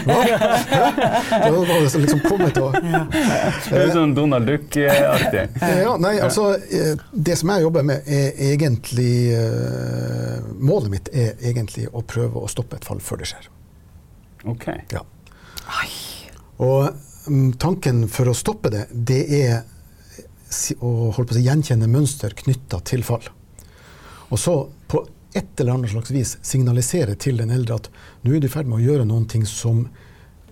Da 0.09 1.51
var 1.53 1.69
det 1.69 1.91
som 1.93 2.01
liksom 2.01 2.23
kommet 2.25 2.57
og 2.57 2.73
Det 2.79 3.83
er 3.83 3.93
sånn 3.93 4.15
Donald 4.17 4.49
Duck-aktig. 4.49 5.45
ja, 5.61 5.93
Nei, 6.01 6.15
altså 6.25 6.55
eh, 6.57 6.95
Det 7.13 7.37
som 7.37 7.53
jeg 7.53 7.67
jobber 7.67 7.85
med, 7.85 8.09
er 8.09 8.33
egentlig 8.49 9.13
eh, 9.37 10.41
Målet 10.57 10.89
mitt 10.95 11.13
er 11.13 11.35
egentlig 11.45 11.85
å 11.93 12.01
prøve 12.01 12.41
å 12.41 12.49
stoppe 12.49 12.79
et 12.79 12.87
fall 12.87 13.01
før 13.03 13.21
det 13.21 13.29
skjer. 13.29 13.47
Ok. 14.49 14.67
Ja. 14.93 15.05
Og 16.65 16.89
mm, 17.29 17.55
tanken 17.61 18.05
for 18.11 18.29
å 18.31 18.35
stoppe 18.37 18.71
det, 18.73 18.85
det 18.89 19.21
er 19.43 19.63
å 20.79 21.11
si, 21.13 21.43
gjenkjenne 21.45 21.89
mønster 21.91 22.35
knytta 22.37 22.81
til 22.87 23.03
fall. 23.07 23.25
Og 24.29 24.41
så 24.41 24.55
på 24.89 25.03
et 25.35 25.59
eller 25.59 25.75
annet 25.75 25.91
slags 25.91 26.11
vis 26.15 26.37
signalisere 26.45 27.15
til 27.19 27.37
den 27.41 27.51
eldre 27.51 27.79
at 27.81 27.89
nå 28.23 28.35
er 28.35 28.43
du 28.43 28.47
i 28.47 28.51
ferd 28.51 28.69
med 28.71 28.79
å 28.79 28.85
gjøre 28.85 29.07
noen 29.07 29.27
ting 29.31 29.43
som 29.47 29.85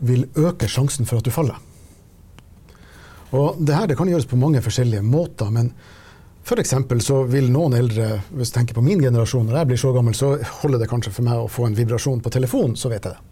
vil 0.04 0.26
øke 0.36 0.68
sjansen 0.68 1.08
for 1.08 1.22
at 1.22 1.28
du 1.28 1.32
faller. 1.32 1.60
Og 3.34 3.60
det 3.66 3.78
her 3.78 3.90
det 3.90 3.98
kan 3.98 4.10
gjøres 4.12 4.28
på 4.30 4.38
mange 4.38 4.62
forskjellige 4.62 5.06
måter, 5.08 5.50
men 5.54 5.72
f.eks. 6.44 6.76
så 7.06 7.24
vil 7.30 7.48
noen 7.52 7.78
eldre, 7.80 8.20
hvis 8.36 8.52
jeg 8.52 8.58
tenker 8.60 8.78
på 8.78 8.84
min 8.86 9.02
generasjon, 9.02 9.48
når 9.48 9.62
jeg 9.62 9.70
blir 9.72 9.82
så 9.82 9.94
gammel, 9.96 10.18
så 10.18 10.36
holder 10.62 10.84
det 10.84 10.90
kanskje 10.92 11.14
for 11.16 11.26
meg 11.26 11.42
å 11.42 11.50
få 11.50 11.70
en 11.70 11.78
vibrasjon 11.78 12.22
på 12.22 12.34
telefonen, 12.36 12.76
så 12.78 12.92
vet 12.92 13.08
jeg 13.08 13.16
det. 13.16 13.24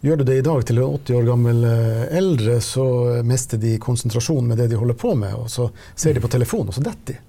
Gjør 0.00 0.20
du 0.20 0.24
det 0.28 0.36
i 0.38 0.44
dag 0.46 0.60
til 0.66 0.78
en 0.78 0.98
80 1.00 1.16
år 1.18 1.24
gammel 1.26 1.64
eh, 1.66 2.04
eldre, 2.20 2.60
så 2.62 2.84
mister 3.26 3.58
de 3.58 3.76
konsentrasjon 3.82 4.46
med 4.46 4.60
det 4.60 4.68
de 4.70 4.78
holder 4.78 4.98
på 4.98 5.14
med, 5.18 5.34
og 5.34 5.50
så 5.50 5.70
ser 5.98 6.14
de 6.14 6.22
på 6.22 6.30
telefonen, 6.30 6.70
og 6.70 6.76
så 6.76 6.84
detter 6.86 7.16
de. 7.16 7.22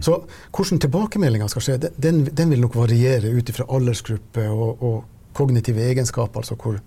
Så 0.00 0.16
hvordan 0.54 0.80
tilbakemeldinga 0.82 1.48
skal 1.48 1.64
skje, 1.64 1.76
den, 1.96 2.24
den 2.32 2.52
vil 2.52 2.62
nok 2.62 2.76
variere 2.78 3.30
ut 3.30 3.50
ifra 3.50 3.66
aldersgruppe 3.76 4.46
og, 4.50 4.82
og 4.82 5.32
kognitive 5.36 5.84
egenskaper, 5.84 6.42
altså 6.42 6.56
hvor, 6.60 6.78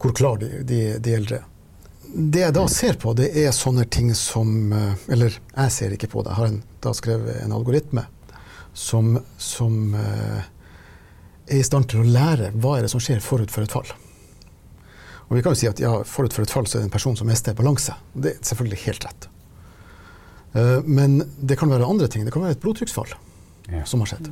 hvor 0.00 0.14
klar 0.16 0.38
de, 0.40 0.62
de, 0.66 0.80
de 1.02 1.16
eldre 1.18 1.42
er. 1.42 1.50
Det 2.14 2.44
jeg 2.44 2.54
da 2.54 2.64
ser 2.70 2.98
på, 3.00 3.14
det 3.18 3.30
er 3.42 3.54
sånne 3.54 3.86
ting 3.90 4.12
som 4.14 4.70
eh, 4.76 5.06
Eller 5.10 5.34
jeg 5.34 5.72
ser 5.74 5.94
ikke 5.96 6.10
på 6.12 6.22
det, 6.22 6.30
jeg 6.30 6.38
har 6.38 6.50
en, 6.52 6.60
da 6.84 6.92
skrevet 6.94 7.40
en 7.42 7.54
algoritme 7.56 8.04
som, 8.74 9.16
som 9.40 9.96
eh, 9.98 10.44
er 11.48 11.58
i 11.58 11.66
stand 11.66 11.88
til 11.90 12.04
å 12.04 12.08
lære 12.08 12.52
hva 12.54 12.76
er 12.76 12.86
det 12.86 12.92
som 12.92 13.02
skjer 13.02 13.24
forut 13.24 13.50
for 13.50 13.66
et 13.66 13.74
fall. 13.74 13.88
Og 15.28 15.36
vi 15.38 15.42
kan 15.42 15.54
jo 15.54 15.58
si 15.58 15.68
at 15.70 15.80
ja, 15.80 15.92
forut 16.04 16.34
for 16.36 16.44
et 16.44 16.52
fall 16.52 16.66
så 16.68 16.78
er 16.78 16.84
det 16.84 16.90
en 16.90 16.94
person 16.96 17.16
som 17.16 17.28
mister 17.30 17.56
balanse. 17.56 17.94
Det 18.12 18.34
er 18.34 18.42
selvfølgelig 18.44 18.82
helt 18.84 19.06
rett. 19.08 19.28
Eh, 20.54 20.80
men 20.84 21.22
det 21.40 21.56
kan 21.58 21.70
være 21.72 21.88
andre 21.88 22.08
ting. 22.12 22.26
Det 22.26 22.34
kan 22.34 22.44
være 22.44 22.58
et 22.58 22.62
blodtrykksfall 22.62 23.14
Ja. 23.72 23.84
som 23.88 24.00
har 24.04 24.12
skjedd. 24.12 24.28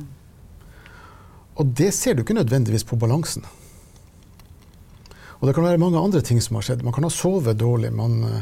Og 1.57 1.65
det 1.77 1.91
ser 1.93 2.13
du 2.13 2.21
ikke 2.23 2.37
nødvendigvis 2.37 2.85
på 2.85 2.97
balansen. 2.97 3.43
Og 5.39 5.47
det 5.47 5.55
kan 5.55 5.65
være 5.65 5.81
mange 5.81 5.99
andre 5.99 6.21
ting 6.21 6.39
som 6.41 6.55
har 6.55 6.63
skjedd. 6.63 6.83
Man 6.85 6.93
kan 6.93 7.03
ha 7.03 7.09
sovet 7.11 7.57
dårlig, 7.59 7.91
man, 7.93 8.23
eh, 8.23 8.41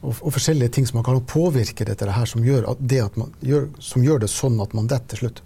og, 0.00 0.14
og 0.22 0.32
forskjellige 0.32 0.72
ting 0.72 0.86
som 0.88 0.96
man 1.00 1.04
kan 1.04 1.20
påvirke 1.28 1.84
dette 1.84 2.08
her, 2.08 2.24
som 2.26 2.44
gjør, 2.46 2.70
det 2.80 3.02
at 3.04 3.16
man 3.20 3.34
gjør, 3.44 3.68
som 3.82 4.02
gjør 4.06 4.22
det 4.22 4.30
sånn 4.32 4.56
at 4.62 4.72
man 4.74 4.88
detter 4.88 5.16
til 5.16 5.24
slutt. 5.26 5.42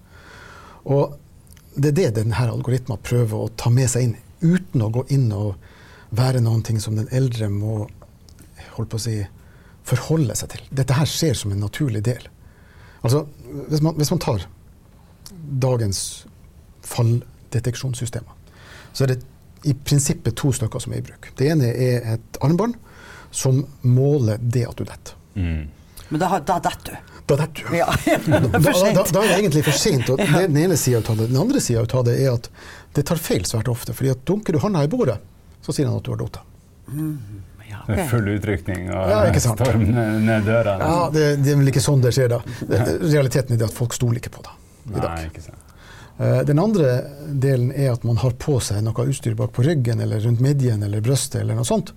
Og 0.85 1.17
det 1.75 1.91
er 1.91 1.97
det 1.99 2.11
denne 2.21 2.47
algoritmen 2.47 3.01
prøver 3.03 3.35
å 3.35 3.51
ta 3.59 3.73
med 3.75 3.91
seg 3.91 4.07
inn, 4.07 4.17
uten 4.45 4.85
å 4.85 4.93
gå 4.95 5.07
inn 5.17 5.33
og 5.35 5.57
være 6.17 6.43
ting 6.65 6.81
som 6.81 6.97
den 6.97 7.09
eldre 7.13 7.49
må 7.51 7.89
si, 8.99 9.27
forholde 9.85 10.35
seg 10.35 10.49
til. 10.55 10.63
Dette 10.71 10.95
her 10.95 11.07
skjer 11.07 11.35
som 11.35 11.53
en 11.53 11.61
naturlig 11.61 12.03
del. 12.05 12.29
Altså, 13.05 13.27
hvis 13.69 13.83
man, 13.83 13.95
hvis 13.95 14.11
man 14.11 14.19
tar 14.21 14.47
dagens 15.61 16.27
falldeteksjonssystemer, 16.83 18.33
så 18.93 19.05
er 19.05 19.15
det 19.15 19.21
i 19.65 19.75
prinsippet 19.75 20.37
to 20.37 20.53
stykker 20.53 20.81
som 20.83 20.93
er 20.93 21.01
i 21.03 21.07
bruk. 21.07 21.31
Det 21.39 21.49
ene 21.53 21.71
er 21.73 22.15
et 22.17 22.39
armbånd 22.45 22.77
som 23.35 23.65
måler 23.83 24.39
det 24.41 24.67
at 24.69 24.79
du 24.79 24.85
detter. 24.85 25.17
Mm. 25.35 25.67
Men 26.11 26.21
da, 26.21 26.39
detter 26.39 26.91
du. 26.91 27.13
Da 27.25 27.39
detter 27.41 27.65
du. 27.71 27.77
Ja, 27.79 27.89
Da, 28.29 28.41
da, 28.61 28.73
sent. 28.77 28.97
da, 28.99 29.05
da 29.09 29.23
er 29.23 29.31
det 29.33 29.39
egentlig 29.39 29.65
for 29.67 29.79
sent. 29.81 30.11
og 30.13 30.21
Det 30.21 30.29
er 30.29 30.49
den 30.51 30.61
ene 30.67 30.77
sida 30.79 31.01
av 31.01 31.17
det. 31.19 31.31
Den 31.33 31.41
andre 31.41 31.63
sida 31.65 31.85
av 31.85 32.05
det 32.07 32.19
er 32.21 32.35
at 32.37 32.51
det 32.95 33.07
tar 33.09 33.21
feil 33.21 33.47
svært 33.49 33.71
ofte. 33.73 33.97
fordi 33.97 34.13
at 34.13 34.25
dunker 34.29 34.55
du 34.55 34.61
hånda 34.63 34.85
i 34.85 34.91
bordet, 34.93 35.17
så 35.65 35.73
sier 35.75 35.89
han 35.89 35.97
at 35.99 36.05
du 36.07 36.13
har 36.15 36.21
dota. 36.21 36.45
Ja, 37.65 37.81
Det 37.89 37.97
er. 38.05 38.09
Full 38.11 38.29
utrykning 38.37 38.91
og 38.93 39.09
Ja, 39.11 39.41
storm 39.41 39.87
ned, 39.89 40.45
døra. 40.47 40.77
Ja, 40.79 41.11
det, 41.13 41.25
det 41.43 41.53
er 41.55 41.61
vel 41.63 41.71
ikke 41.73 41.83
sånn 41.83 42.03
det 42.05 42.13
skjer 42.15 42.29
da. 42.37 42.41
Realiteten 42.69 43.57
er 43.57 43.63
det 43.65 43.71
at 43.71 43.77
folk 43.77 43.97
stoler 43.97 44.21
ikke 44.21 44.35
på 44.37 44.45
det 44.45 44.53
i 44.85 44.93
Nei, 44.99 45.01
dag. 45.01 45.23
ikke 45.31 45.43
sant. 45.47 45.61
Eh, 46.21 46.43
Den 46.47 46.61
andre 46.63 46.91
delen 47.41 47.73
er 47.73 47.95
at 47.97 48.05
man 48.07 48.21
har 48.23 48.37
på 48.39 48.59
seg 48.63 48.85
noe 48.85 49.07
utstyr 49.09 49.35
bak 49.39 49.51
på 49.57 49.65
ryggen 49.67 50.01
eller 50.05 50.21
rundt 50.23 50.45
midjen 50.45 50.85
eller 50.87 51.01
brøstet 51.03 51.41
eller 51.41 51.57
noe 51.59 51.67
sånt, 51.67 51.91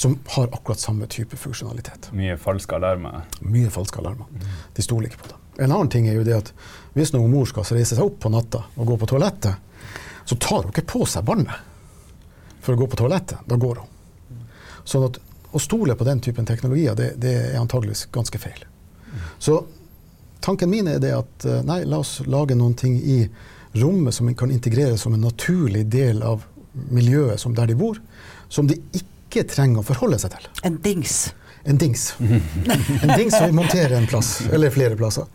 som 0.00 0.16
har 0.34 0.48
akkurat 0.56 0.80
samme 0.80 1.06
type 1.06 1.36
funksjonalitet. 1.38 2.08
Mye 2.16 2.38
falske 2.40 2.74
alarmer. 2.80 3.20
Mye 3.44 3.70
falske 3.70 4.00
alarmer. 4.02 4.26
De 4.74 4.82
stoler 4.82 5.12
ikke 5.12 5.20
på 5.26 5.34
det. 5.34 5.38
En 5.60 5.70
annen 5.76 5.92
ting 5.92 6.08
er 6.08 6.16
jo 6.16 6.24
det 6.24 6.38
at 6.40 6.52
hvis 6.96 7.12
noen 7.14 7.30
mor 7.30 7.44
skal 7.46 7.68
reise 7.76 7.92
seg 7.94 8.02
opp 8.08 8.16
på 8.24 8.32
natta 8.32 8.64
og 8.74 8.88
gå 8.88 8.96
på 9.04 9.10
toalettet, 9.12 9.60
så 10.24 10.36
tar 10.40 10.64
hun 10.64 10.72
ikke 10.72 10.88
på 10.88 11.04
seg 11.06 11.22
barnet 11.28 11.68
for 12.60 12.76
å 12.76 12.82
gå 12.82 12.88
på 12.92 13.00
toalettet. 13.00 13.42
Da 13.48 13.58
går 13.60 13.82
hun. 13.82 14.44
Sånn 14.84 15.06
at 15.06 15.20
å 15.50 15.58
stole 15.58 15.96
på 15.98 16.06
den 16.06 16.20
typen 16.22 16.46
teknologier, 16.46 16.94
det, 16.94 17.14
det 17.22 17.34
er 17.50 17.60
antageligvis 17.60 18.06
ganske 18.14 18.38
feil. 18.38 18.64
Så 19.38 19.64
tanken 20.40 20.70
min 20.70 20.88
er 20.88 21.00
det 21.02 21.12
at 21.16 21.46
eh, 21.48 21.62
nei, 21.66 21.82
la 21.84 22.00
oss 22.04 22.20
lage 22.26 22.54
noen 22.58 22.76
ting 22.78 23.00
i 23.00 23.24
rommet 23.72 24.14
som 24.14 24.30
kan 24.34 24.50
integreres 24.50 25.02
som 25.02 25.14
en 25.14 25.26
naturlig 25.26 25.86
del 25.90 26.22
av 26.22 26.44
miljøet 26.90 27.40
som 27.40 27.54
der 27.54 27.70
de 27.70 27.76
bor, 27.78 27.98
som 28.48 28.66
de 28.70 28.78
ikke 28.96 29.44
trenger 29.50 29.82
å 29.82 29.86
forholde 29.86 30.18
seg 30.22 30.34
til. 30.34 30.48
En 30.66 30.78
dings. 30.82 31.30
En 31.64 31.78
dings. 31.78 32.12
En 33.02 33.14
dings 33.16 33.34
som 33.34 33.46
vi 33.46 33.56
monterer 33.56 33.96
en 33.98 34.08
plass, 34.10 34.40
eller 34.50 34.74
flere 34.74 34.98
plasser. 34.98 35.26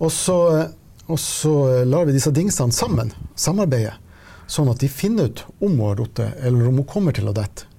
Og 0.00 0.12
så, 0.12 0.38
og 1.06 1.18
så 1.20 1.54
lar 1.84 2.06
vi 2.08 2.14
disse 2.16 2.32
dingsene 2.34 2.74
sammen, 2.74 3.12
samarbeide, 3.38 3.92
sånn 4.50 4.72
at 4.72 4.82
de 4.82 4.90
finner 4.90 5.30
ut 5.30 5.44
om 5.60 5.76
hun 5.76 5.86
har 5.86 6.02
falt, 6.02 6.26
eller 6.42 6.68
om 6.68 6.82
hun 6.82 6.90
kommer 6.90 7.16
til 7.16 7.30
å 7.30 7.36
dette, 7.36 7.70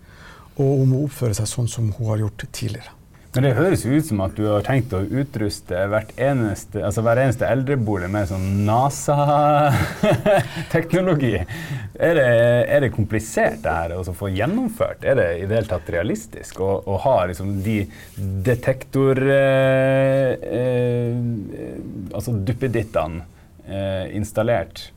og 0.58 0.86
om 0.86 0.96
hun 0.96 1.06
oppfører 1.06 1.42
seg 1.42 1.52
sånn 1.52 1.72
som 1.72 1.94
hun 1.98 2.12
har 2.14 2.26
gjort 2.26 2.50
tidligere. 2.52 2.92
Men 3.32 3.46
det 3.46 3.54
høres 3.56 3.86
ut 3.88 4.04
som 4.04 4.20
at 4.26 4.34
du 4.36 4.42
har 4.44 4.60
tenkt 4.68 4.92
å 4.92 5.08
utruste 5.08 5.72
eneste, 6.20 6.82
altså 6.84 7.00
hver 7.06 7.16
eneste 7.22 7.48
eldrebolig 7.48 8.10
med 8.12 8.28
sånn 8.28 8.66
NASA-teknologi. 8.68 11.40
Er, 11.96 12.20
er 12.20 12.84
det 12.84 12.92
komplisert 12.92 13.64
det 13.64 13.72
her 13.72 13.96
å 13.96 14.04
få 14.04 14.28
gjennomført? 14.36 15.08
Er 15.08 15.16
det 15.16 15.32
i 15.38 15.48
det 15.48 15.56
hele 15.62 15.72
tatt 15.72 15.88
realistisk 15.96 16.60
å 16.60 17.00
ha 17.06 17.24
liksom 17.32 17.64
de 17.64 17.88
detektor... 18.20 19.16
Eh, 19.24 20.36
eh, 20.60 21.16
altså 22.12 22.36
duppedittene 22.36 23.24
eh, 23.64 24.12
installert? 24.20 24.92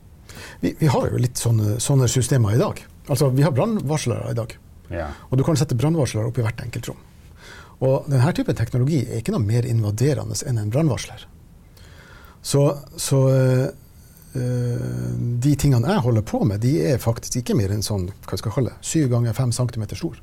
Vi, 0.65 0.75
vi 0.79 0.87
har 0.89 1.11
jo 1.11 1.19
litt 1.21 1.37
sånne, 1.37 1.75
sånne 1.83 2.07
systemer 2.09 2.55
i 2.55 2.57
dag. 2.57 2.79
Altså, 3.05 3.29
vi 3.29 3.43
har 3.45 3.53
brannvarslere 3.53 4.31
i 4.31 4.37
dag. 4.37 4.55
Ja. 4.89 5.11
Og 5.29 5.37
du 5.37 5.43
kan 5.45 5.57
sette 5.59 5.77
brannvarslere 5.77 6.31
opp 6.31 6.39
i 6.41 6.45
hvert 6.45 6.63
enkelt 6.63 6.89
rom. 6.89 7.03
Og 7.85 8.07
denne 8.09 8.31
typen 8.33 8.57
teknologi 8.57 9.03
er 9.03 9.19
ikke 9.21 9.35
noe 9.35 9.45
mer 9.45 9.67
invaderende 9.69 10.37
enn 10.49 10.57
en 10.57 10.71
brannvarsler. 10.73 11.27
Så, 12.41 12.63
så 12.97 13.19
øh, 13.29 13.67
de 15.45 15.53
tingene 15.53 15.93
jeg 15.93 16.05
holder 16.07 16.25
på 16.33 16.41
med, 16.49 16.63
de 16.65 16.73
er 16.95 17.03
faktisk 17.03 17.43
ikke 17.43 17.57
mer 17.61 17.73
enn 17.75 17.85
sånn, 17.85 18.07
hva 18.25 18.39
skal 18.39 18.49
jeg 18.49 18.57
kalle 18.57 18.73
det, 18.73 18.89
7 18.89 19.13
ganger 19.13 19.37
5 19.37 19.53
cm 19.59 19.85
stor. 19.93 20.17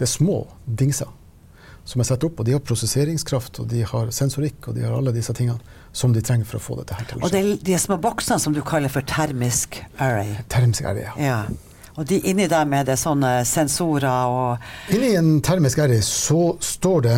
Det 0.00 0.08
er 0.08 0.14
små 0.16 0.40
dingser 0.66 1.14
som 1.90 2.02
er 2.02 2.06
satt 2.06 2.24
opp, 2.26 2.38
og 2.38 2.46
de 2.46 2.54
har 2.54 2.62
prosesseringskraft, 2.62 3.58
og 3.62 3.70
de 3.72 3.82
har 3.86 4.12
sensorikk, 4.14 4.68
og 4.70 4.76
de 4.76 4.84
har 4.86 4.94
alle 4.94 5.14
disse 5.16 5.34
tingene 5.34 5.58
som 5.96 6.12
de 6.14 6.22
trenger 6.22 6.46
for 6.46 6.60
å 6.60 6.62
få 6.62 6.76
dette 6.78 6.94
her 6.94 7.08
til 7.08 7.18
å 7.18 7.26
Og 7.26 7.32
det 7.34 7.40
er 7.40 7.64
de 7.66 7.78
små 7.82 7.98
boksene 8.02 8.38
som 8.42 8.54
du 8.54 8.62
kaller 8.66 8.92
for 8.92 9.06
termisk 9.10 9.80
array. 9.98 10.36
Termisk 10.52 10.86
array, 10.86 11.08
ja. 11.08 11.16
Ja. 11.18 11.40
Og 11.98 12.06
de 12.06 12.20
inni 12.30 12.46
der 12.48 12.68
med 12.70 12.86
det 12.86 12.94
sånne 13.00 13.40
sensorer 13.48 14.30
og 14.30 14.94
Inni 14.94 15.10
en 15.18 15.32
termisk 15.44 15.82
array 15.82 15.98
så 16.06 16.54
står 16.62 17.02
det, 17.08 17.16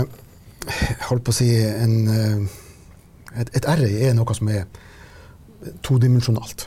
holdt 1.11 1.27
på 1.27 1.35
å 1.35 1.37
si, 1.37 1.51
en, 1.69 1.99
eh, 2.09 3.37
et, 3.43 3.53
et 3.61 3.69
array 3.69 4.01
er 4.09 4.17
noe 4.17 4.39
som 4.39 4.49
er 4.49 4.65
todimensjonalt. 5.85 6.67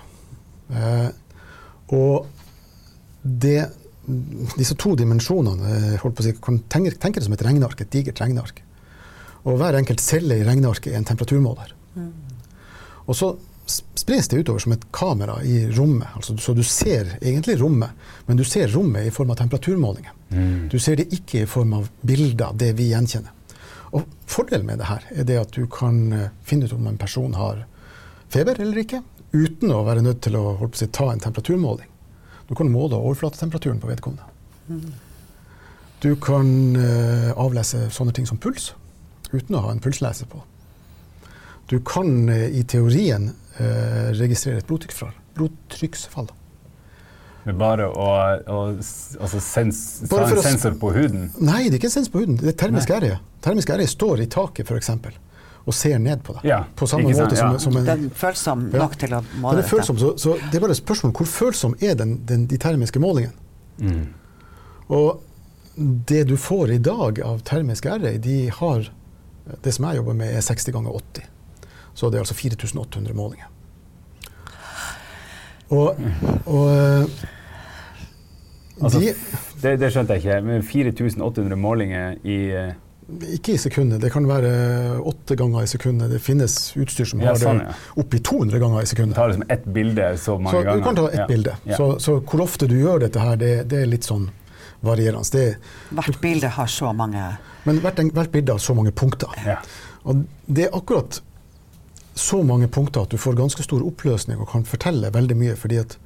Eh, 0.69 1.09
og 1.97 2.29
det, 3.25 3.65
disse 4.55 4.77
to 4.79 4.93
dimensjonene 4.99 5.71
eh, 5.71 5.97
holdt 6.01 6.17
på 6.17 6.23
å 6.23 6.27
si, 6.27 6.35
kan 6.43 6.61
tenke, 6.71 6.95
tenke 7.01 7.21
det 7.21 7.27
som 7.27 7.35
et 7.37 7.45
regneark, 7.45 7.81
et 7.81 7.91
digert 7.93 8.21
regneark. 8.23 8.61
Og 9.45 9.59
hver 9.61 9.77
enkelt 9.77 10.01
celle 10.01 10.39
i 10.39 10.45
regnearket 10.45 10.93
er 10.93 10.99
en 10.99 11.07
temperaturmåler. 11.07 11.75
Og 13.05 13.17
så 13.17 13.35
spres 13.65 14.27
det 14.29 14.41
utover 14.41 14.61
som 14.61 14.73
et 14.75 14.85
kamera 14.93 15.37
i 15.45 15.65
rommet. 15.73 16.07
Altså, 16.17 16.35
så 16.37 16.53
du 16.53 16.63
ser 16.65 17.15
egentlig 17.21 17.57
rommet, 17.61 17.93
men 18.25 18.37
du 18.37 18.43
ser 18.45 18.69
rommet 18.73 19.07
i 19.07 19.13
form 19.13 19.33
av 19.33 19.39
temperaturmålinger. 19.41 20.13
Du 20.69 20.77
ser 20.81 20.99
det 20.99 21.07
ikke 21.13 21.43
i 21.43 21.49
form 21.49 21.73
av 21.77 21.89
bilder, 22.01 22.53
det 22.57 22.73
vi 22.77 22.91
gjenkjenner. 22.91 23.33
Og 23.95 24.05
Fordelen 24.29 24.67
med 24.67 24.81
det 24.81 24.89
her 24.89 25.03
er 25.13 25.27
det 25.29 25.39
at 25.39 25.53
du 25.55 25.67
kan 25.71 25.99
eh, 26.11 26.31
finne 26.43 26.67
ut 26.67 26.73
om 26.75 26.87
en 26.89 26.97
person 26.99 27.35
har 27.37 27.61
feber 28.33 28.57
eller 28.59 28.81
ikke, 28.81 29.03
uten 29.31 29.71
å 29.71 29.83
være 29.85 30.03
nødt 30.03 30.23
til 30.25 30.35
å 30.39 30.55
å 30.57 30.69
si, 30.75 30.87
ta 30.91 31.11
en 31.11 31.21
temperaturmåling. 31.21 31.87
Du 32.47 32.55
kan 32.55 32.69
måle 32.71 32.97
overflatetemperaturen 32.97 33.81
på 33.81 33.89
vedkommende. 33.89 34.23
Du 36.03 36.15
kan 36.21 36.47
uh, 36.77 37.31
avlese 37.39 37.87
sånne 37.93 38.13
ting 38.13 38.27
som 38.29 38.37
puls, 38.41 38.73
uten 39.31 39.57
å 39.57 39.63
ha 39.65 39.73
en 39.73 39.81
pulsleser 39.81 40.29
på. 40.29 40.41
Du 41.71 41.79
kan 41.85 42.29
uh, 42.29 42.45
i 42.45 42.61
teorien 42.69 43.31
uh, 43.57 44.11
registrere 44.19 44.61
et 44.61 44.67
blodtrykksfall. 44.69 45.13
blodtrykksfall. 45.37 46.29
Med 47.45 47.57
bare 47.61 47.87
å, 47.89 48.05
å 48.49 48.61
altså 48.73 49.39
sens, 49.41 49.79
Bare 50.09 50.33
en 50.33 50.41
sensor 50.41 50.77
på 50.81 50.89
huden? 50.95 51.27
Nei, 51.37 51.67
det 51.67 51.75
er 51.75 51.81
ikke 51.81 51.91
en 51.91 51.97
sensor 51.99 52.15
på 52.15 52.23
huden. 52.23 52.39
Det 52.41 52.55
er 52.55 52.57
termisk 52.57 52.93
ære. 52.93 53.19
Termisk 53.45 53.73
ære 53.73 53.85
står 53.89 54.23
i 54.25 54.29
taket 54.33 54.69
f.eks. 54.69 54.89
og 55.65 55.73
ser 55.73 55.97
ned 55.99 56.21
på 56.23 56.35
deg. 56.37 56.45
Ja, 56.45 56.59
på 56.77 56.85
samme 56.87 57.09
måte 57.09 57.17
sant, 57.17 57.31
måte 57.31 57.39
som, 57.39 57.53
ja. 57.55 57.59
som 57.63 57.77
en 57.79 57.85
Den 57.87 58.05
er 58.05 58.19
følsom 58.19 58.65
Ja. 58.73 58.79
nok 58.83 58.97
til 59.01 59.13
å 59.17 59.21
måle 59.41 59.57
dette. 59.61 59.69
følsom, 59.69 59.97
så, 59.97 60.11
så 60.21 60.35
det 60.51 60.59
er 60.59 60.61
bare 60.61 60.75
et 60.75 60.81
spørsmål 60.81 61.13
hvor 61.17 61.25
følsom 61.31 61.73
er 61.81 61.95
den, 61.95 62.19
den, 62.29 62.45
de 62.51 62.57
termiske 62.61 62.99
målingene. 63.01 63.33
Mm. 63.79 64.03
Og 64.93 65.21
det 66.11 66.27
du 66.29 66.37
får 66.37 66.71
i 66.71 66.77
dag 66.77 67.19
av 67.25 67.41
termisk 67.43 67.85
RA, 67.85 68.13
de 68.17 68.49
har 68.49 68.91
Det 69.61 69.73
som 69.73 69.85
jeg 69.85 69.97
jobber 69.99 70.13
med, 70.17 70.31
er 70.33 70.41
60 70.41 70.71
ganger 70.73 70.95
80. 70.97 71.25
Så 71.93 72.09
det 72.09 72.17
er 72.17 72.23
altså 72.23 72.33
4800 72.33 73.13
målinger. 73.13 73.45
Og, 75.69 75.99
og 76.45 76.69
eh, 76.71 77.05
Altså, 78.81 78.99
de, 78.99 79.13
Det, 79.61 79.75
det 79.79 79.91
skjønte 79.93 80.17
jeg 80.17 80.23
ikke. 80.25 80.41
Men 80.43 80.63
4800 80.63 81.55
målinger 81.55 82.17
i 82.27 82.39
eh, 82.51 82.73
Ikke 83.05 83.53
i 83.53 83.57
sekundet, 83.61 83.99
det 84.01 84.09
kan 84.11 84.25
være 84.25 84.97
åtte 85.05 85.35
ganger 85.37 85.61
i 85.61 85.67
sekundet. 85.69 86.09
Det 86.09 86.19
finnes 86.25 86.55
utstyr 86.75 87.05
som 87.05 87.19
Ja, 87.21 87.27
har 87.27 87.35
sånn, 87.37 87.59
det 87.61 87.67
ja. 87.67 87.73
opp 88.01 88.13
i 88.17 88.19
200 88.19 88.59
ganger 88.59 88.81
i 88.81 88.85
sekundet. 88.89 89.15
tar 89.15 89.27
liksom 89.29 89.43
ett 89.49 89.65
bilde 89.65 90.07
så 90.17 90.39
mange 90.39 90.57
Så 90.57 90.63
ganger. 90.63 90.77
du 90.77 90.83
kan 90.83 90.95
ta 90.95 91.07
ett 91.09 91.19
Ja. 91.19 91.27
bilde. 91.27 91.53
Ja. 91.65 91.77
Så, 91.77 91.99
så 92.01 92.15
hvor 92.21 92.41
ofte 92.41 92.67
du 92.67 92.75
gjør 92.81 92.99
dette 92.99 93.19
her, 93.19 93.35
det, 93.35 93.67
det 93.69 93.81
er 93.83 93.85
litt 93.85 94.03
sånn 94.03 94.29
varierende. 94.83 95.29
Det, 95.31 95.57
Hvert 95.93 96.19
bilde 96.21 96.47
har 96.49 96.65
så 96.67 96.93
mange 96.95 97.37
men 97.65 97.79
hvert, 97.81 97.99
en- 97.99 98.11
hvert 98.11 98.31
bilde 98.31 98.51
har 98.51 98.59
så 98.59 98.73
mange 98.75 98.91
punkter. 98.91 99.29
Ja. 99.45 99.59
Og 100.05 100.25
det 100.47 100.65
er 100.65 100.71
akkurat 100.77 101.21
så 102.15 102.43
mange 102.45 102.67
punkter 102.67 103.01
at 103.01 103.09
du 103.09 103.17
får 103.17 103.35
ganske 103.35 103.63
stor 103.63 103.81
oppløsning 103.85 104.39
og 104.39 104.49
kan 104.49 104.63
fortelle 104.63 105.09
veldig 105.11 105.35
mye, 105.37 105.55
fordi 105.55 105.77
at 105.79 105.97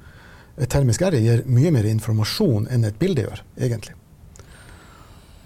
et 0.58 0.68
termisk 0.68 1.02
R 1.02 1.12
gir 1.12 1.42
mye 1.46 1.70
mer 1.70 1.84
informasjon 1.84 2.66
enn 2.70 2.84
et 2.84 2.98
bilde 2.98 3.22
gjør, 3.22 3.40
egentlig. 3.58 3.94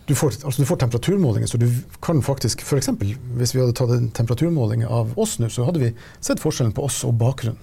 Du 0.07 0.13
får, 0.15 0.35
altså 0.45 0.61
du 0.63 0.67
får 0.69 0.77
temperaturmålinger, 0.83 1.49
så 1.49 1.57
du 1.61 1.69
kan 2.05 2.19
faktisk 2.23 2.61
F.eks. 2.61 2.91
hvis 3.39 3.55
vi 3.55 3.61
hadde 3.63 3.73
tatt 3.79 3.91
en 3.95 4.11
temperaturmåling 4.13 4.83
av 4.85 5.15
oss 5.19 5.39
nå, 5.41 5.49
så 5.49 5.65
hadde 5.65 5.81
vi 5.81 5.93
sett 6.21 6.43
forskjellen 6.43 6.75
på 6.77 6.85
oss 6.85 6.99
og 7.09 7.15
bakgrunnen. 7.21 7.63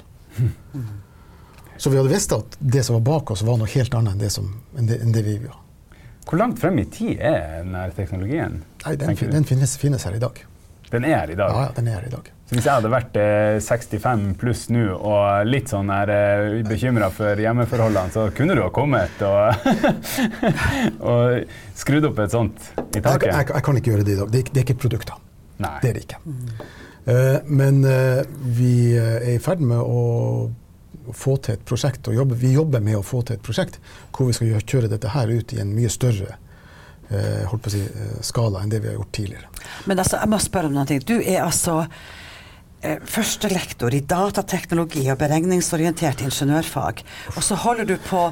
Så 1.77 1.89
vi 1.93 1.97
hadde 1.97 2.09
visst 2.13 2.33
at 2.33 2.57
det 2.59 2.83
som 2.85 2.97
var 2.99 3.03
bak 3.05 3.31
oss, 3.33 3.41
var 3.45 3.57
noe 3.61 3.69
helt 3.69 3.93
annet 3.97 4.13
enn 4.15 4.21
det, 4.21 4.29
som, 4.33 4.49
enn 4.77 4.89
det, 4.89 4.99
enn 5.05 5.13
det 5.13 5.23
vi 5.25 5.35
var. 5.43 5.57
Hvor 6.29 6.37
langt 6.37 6.59
frem 6.61 6.77
i 6.81 6.85
tid 6.93 7.17
er 7.19 7.61
denne 7.63 7.87
teknologien? 7.97 8.59
Nei, 8.85 8.95
den, 9.01 9.15
fin- 9.17 9.31
den 9.33 9.45
finnes, 9.49 9.73
finnes 9.81 10.05
her 10.05 10.17
i 10.17 10.21
dag. 10.21 10.37
Den 10.91 11.05
er 11.07 11.21
her 11.21 11.31
i 11.31 11.37
dag? 11.39 11.51
Ja, 11.55 11.63
ja, 11.67 11.71
den 11.77 11.87
er 11.87 11.97
her 11.99 12.07
i 12.07 12.11
dag. 12.11 12.29
Så 12.49 12.57
hvis 12.57 12.65
jeg 12.67 12.73
hadde 12.81 12.91
vært 12.91 13.17
eh, 13.21 13.57
65 13.63 14.25
pluss 14.41 14.65
nå 14.73 14.83
og 14.97 15.47
litt 15.47 15.71
sånn 15.71 15.91
her 15.93 16.11
eh, 16.11 16.59
bekymra 16.67 17.07
for 17.15 17.39
hjemmeforholdene, 17.39 18.11
så 18.11 18.25
kunne 18.35 18.57
du 18.59 18.63
ha 18.65 18.69
kommet 18.75 19.23
og, 19.23 19.71
og 21.13 21.55
skrudd 21.79 22.09
opp 22.11 22.19
et 22.25 22.35
sånt 22.35 22.71
i 22.75 22.99
Jeg, 22.99 23.05
taket? 23.07 23.31
jeg, 23.31 23.49
jeg 23.55 23.67
kan 23.69 23.79
ikke 23.79 23.93
gjøre 23.93 24.07
det 24.07 24.17
i 24.17 24.19
dag. 24.19 24.33
Det 24.33 24.43
er, 24.43 24.51
det 24.51 24.63
er 24.63 24.67
ikke 24.67 24.79
produkter. 24.83 25.21
Nei. 25.61 25.75
Det 25.79 25.91
er 25.91 25.97
det 25.99 26.03
ikke. 26.09 26.21
Eh, 27.05 27.37
men 27.47 27.83
eh, 27.87 28.21
vi 28.59 28.73
eh, 28.97 29.15
er 29.21 29.35
i 29.37 29.41
ferd 29.41 29.63
med 29.63 29.79
å 29.79 30.51
få 31.17 31.37
til 31.41 31.55
et 31.55 31.63
prosjekt, 31.65 32.07
og 32.11 32.19
jobbe, 32.19 32.35
vi 32.37 32.53
jobber 32.53 32.83
med 32.83 32.99
å 32.99 33.05
få 33.05 33.23
til 33.25 33.39
et 33.39 33.43
prosjekt 33.43 33.79
hvor 34.13 34.27
vi 34.29 34.35
skal 34.37 34.59
kjøre 34.59 34.91
dette 34.91 35.15
her 35.15 35.31
ut 35.31 35.55
i 35.55 35.61
en 35.63 35.71
mye 35.73 35.89
større 35.91 36.35
eh, 36.35 36.39
holdt 37.49 37.63
på 37.65 37.71
å 37.71 37.73
si, 37.73 37.81
eh, 37.85 38.17
skala 38.25 38.61
enn 38.63 38.71
det 38.71 38.81
vi 38.83 38.91
har 38.91 38.95
gjort 38.99 39.11
tidligere. 39.11 39.67
Men 39.85 39.99
altså, 39.99 40.17
jeg 40.21 40.31
må 40.31 40.39
spørre 40.41 40.71
om 40.71 40.75
noe. 40.77 40.99
Du 41.05 41.17
er 41.19 41.41
altså 41.43 41.81
eh, 41.83 42.11
førstelektor 42.81 43.93
i 43.93 44.01
datateknologi 44.09 45.03
og 45.11 45.19
beregningsorientert 45.21 46.23
ingeniørfag, 46.25 47.03
og 47.35 47.43
så 47.45 47.57
holder 47.61 47.85
du 47.91 47.95
på 48.07 48.27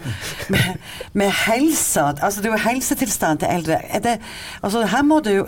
med, 0.53 0.79
med 1.13 1.33
helsa 1.45 2.09
Altså 2.19 2.41
det 2.41 2.49
er 2.49 2.55
jo 2.55 2.62
helsetilstanden 2.63 3.41
til 3.43 3.53
eldre. 3.53 3.77
Det, 4.03 4.15
altså 4.63 4.83
her 4.89 5.03
må 5.05 5.19
du 5.23 5.29
jo, 5.29 5.45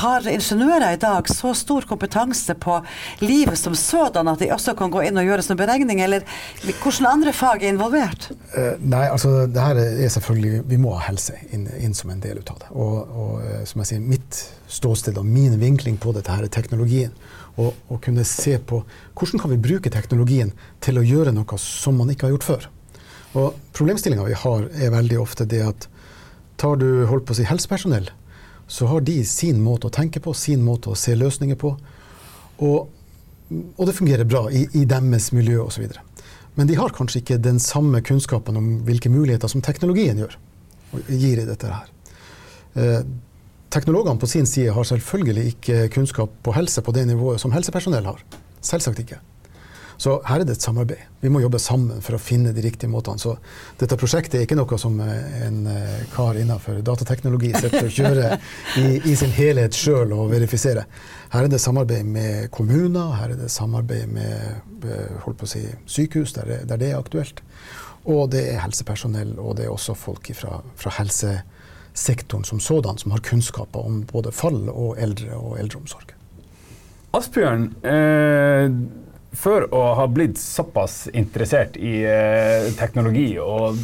Har 0.00 0.26
ingeniører 0.28 0.94
i 0.94 1.00
dag 1.00 1.28
så 1.30 1.54
stor 1.54 1.86
kompetanse 1.88 2.54
på 2.54 2.78
livet 3.20 3.58
som 3.58 3.74
sådan 3.74 4.28
at 4.28 4.40
de 4.40 4.50
også 4.54 4.74
kan 4.78 4.92
gå 4.92 5.04
inn 5.08 5.18
og 5.20 5.26
gjøre 5.26 5.44
sånn 5.44 5.58
beregning, 5.58 6.02
eller 6.04 6.24
hvordan 6.82 7.10
andre 7.10 7.34
fag 7.36 7.62
er 7.62 7.74
involvert? 7.74 8.30
Uh, 8.54 8.74
nei, 8.80 9.06
altså 9.08 9.46
det 9.50 9.62
her 9.62 9.80
er 9.82 10.12
selvfølgelig 10.12 10.62
Vi 10.70 10.80
må 10.80 10.94
ha 10.96 11.08
helse 11.08 11.36
inn, 11.52 11.66
inn 11.80 11.94
som 11.96 12.12
en 12.12 12.22
del 12.22 12.40
av 12.44 12.60
det. 12.60 12.70
Og, 12.72 13.14
og 13.14 13.32
eh, 13.44 13.62
som 13.68 13.82
jeg 13.82 13.92
sier, 13.92 14.04
mitt 14.04 14.40
ståsted 14.70 15.18
og 15.20 15.26
min 15.26 15.58
vinkling 15.60 15.98
på 16.00 16.14
dette 16.16 16.32
her 16.32 16.46
er 16.46 16.52
teknologien. 16.52 17.14
Og, 17.54 17.70
og 17.86 18.00
kunne 18.02 18.24
se 18.26 18.56
på 18.58 18.80
hvordan 19.14 19.40
kan 19.40 19.52
vi 19.52 19.60
bruke 19.62 19.92
teknologien 19.92 20.50
til 20.82 20.98
å 20.98 21.04
gjøre 21.06 21.34
noe 21.36 21.58
som 21.62 21.94
man 22.00 22.10
ikke 22.10 22.26
har 22.26 22.34
gjort 22.34 22.48
før. 22.48 22.66
Og 23.38 23.60
problemstillinga 23.76 24.26
vi 24.26 24.40
har, 24.40 24.66
er 24.74 24.94
veldig 24.94 25.20
ofte 25.22 25.46
det 25.46 25.62
at 25.62 25.86
tar 26.58 26.80
du 26.82 27.04
holdt 27.10 27.28
på 27.28 27.34
å 27.34 27.38
si 27.38 27.46
helsepersonell, 27.46 28.10
så 28.66 28.88
har 28.90 29.04
de 29.06 29.20
sin 29.28 29.62
måte 29.62 29.86
å 29.86 29.94
tenke 29.94 30.22
på, 30.22 30.34
sin 30.34 30.64
måte 30.66 30.90
å 30.90 30.98
se 30.98 31.14
løsninger 31.18 31.58
på. 31.60 31.74
Og 32.64 32.90
og 33.50 33.86
det 33.86 33.96
fungerer 33.96 34.24
bra 34.24 34.46
i, 34.50 34.64
i 34.72 34.84
deres 34.88 35.30
miljø 35.36 35.60
osv. 35.66 35.88
Men 36.54 36.70
de 36.70 36.78
har 36.78 36.94
kanskje 36.94 37.20
ikke 37.20 37.40
den 37.42 37.60
samme 37.62 38.00
kunnskapen 38.04 38.56
om 38.56 38.70
hvilke 38.86 39.12
muligheter 39.12 39.50
som 39.50 39.62
teknologien 39.64 40.20
gjør, 40.22 40.36
gir 41.08 41.42
i 41.42 41.46
dette 41.48 41.70
her. 41.72 41.90
Teknologene 43.74 44.20
på 44.22 44.30
sin 44.30 44.46
side 44.46 44.70
har 44.70 44.86
selvfølgelig 44.86 45.46
ikke 45.50 45.88
kunnskap 45.96 46.34
på 46.46 46.52
helse 46.54 46.82
på 46.84 46.92
det 46.94 47.08
nivået 47.10 47.42
som 47.42 47.52
helsepersonell 47.52 48.06
har. 48.06 48.20
Selvsagt 48.62 49.00
ikke. 49.02 49.18
Så 49.98 50.16
her 50.26 50.42
er 50.42 50.46
det 50.46 50.56
et 50.56 50.62
samarbeid. 50.62 51.02
Vi 51.22 51.30
må 51.30 51.40
jobbe 51.42 51.58
sammen 51.62 52.02
for 52.02 52.16
å 52.16 52.20
finne 52.22 52.52
de 52.54 52.62
riktige 52.62 52.90
måtene. 52.90 53.18
Så 53.18 53.34
dette 53.80 53.98
prosjektet 53.98 54.38
er 54.38 54.46
ikke 54.46 54.58
noe 54.58 54.78
som 54.78 54.98
eh, 55.02 55.40
en 55.46 55.60
eh, 55.70 56.04
kar 56.14 56.38
innenfor 56.38 56.80
datateknologi 56.86 57.52
sitter 57.54 57.88
og 57.88 57.94
kjører 57.94 58.36
i, 58.82 58.86
i 59.10 59.14
sin 59.18 59.34
helhet 59.34 59.74
sjøl 59.78 60.14
og 60.16 60.32
verifiserer. 60.34 60.86
Her 61.34 61.46
er 61.46 61.50
det 61.50 61.62
samarbeid 61.62 62.06
med 62.06 62.50
kommuner, 62.54 63.14
her 63.18 63.34
er 63.34 63.42
det 63.42 63.50
samarbeid 63.54 64.10
med 64.14 64.86
eh, 64.90 65.26
å 65.30 65.50
si, 65.50 65.64
sykehus 65.86 66.34
der 66.38 66.50
det, 66.50 66.60
der 66.70 66.82
det 66.82 66.92
er 66.92 67.02
aktuelt. 67.02 67.42
Og 68.04 68.28
det 68.34 68.46
er 68.52 68.62
helsepersonell, 68.62 69.34
og 69.40 69.56
det 69.58 69.66
er 69.66 69.74
også 69.74 69.96
folk 69.96 70.30
fra, 70.36 70.58
fra 70.78 70.94
helsesektoren 71.94 72.44
som 72.44 72.60
sådan 72.60 72.98
som 72.98 73.12
har 73.12 73.18
kunnskaper 73.18 73.86
om 73.86 74.04
både 74.12 74.32
fall 74.32 74.68
og 74.68 74.98
eldre 74.98 75.36
og 75.36 75.58
eldreomsorg. 75.58 76.14
Asbjørn, 77.14 77.74
eh, 77.84 78.70
for 79.32 79.66
å 79.74 79.94
ha 79.94 80.06
blitt 80.06 80.38
såpass 80.38 81.08
interessert 81.12 81.76
i 81.76 82.04
eh, 82.04 82.72
teknologi 82.74 83.38
og, 83.38 83.76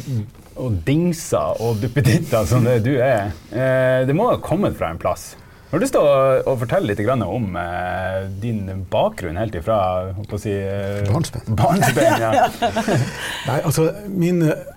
og 0.55 0.71
dingser 0.85 1.61
og 1.61 1.79
duppeditter 1.81 2.45
som 2.45 2.63
det 2.63 2.83
du 2.83 2.97
er, 2.99 3.31
eh, 3.51 4.05
det 4.05 4.15
må 4.15 4.29
ha 4.29 4.39
kommet 4.39 4.75
fra 4.77 4.91
en 4.91 4.99
plass. 4.99 5.35
Har 5.71 5.79
du 5.79 5.85
lyst 5.85 5.95
til 5.95 6.03
å, 6.03 6.43
å 6.51 6.57
fortelle 6.59 6.91
litt 6.91 6.99
om 7.07 7.55
eh, 7.55 8.27
din 8.43 8.83
bakgrunn 8.91 9.39
helt 9.39 9.55
ifra 9.55 10.11
si, 10.35 10.51
eh, 10.51 11.07
Barnsben. 11.07 11.55
barnsben 11.55 12.19
ja. 12.19 12.49
Nei, 13.47 13.61
altså 13.63 13.87
min 14.11 14.43
eh, 14.43 14.67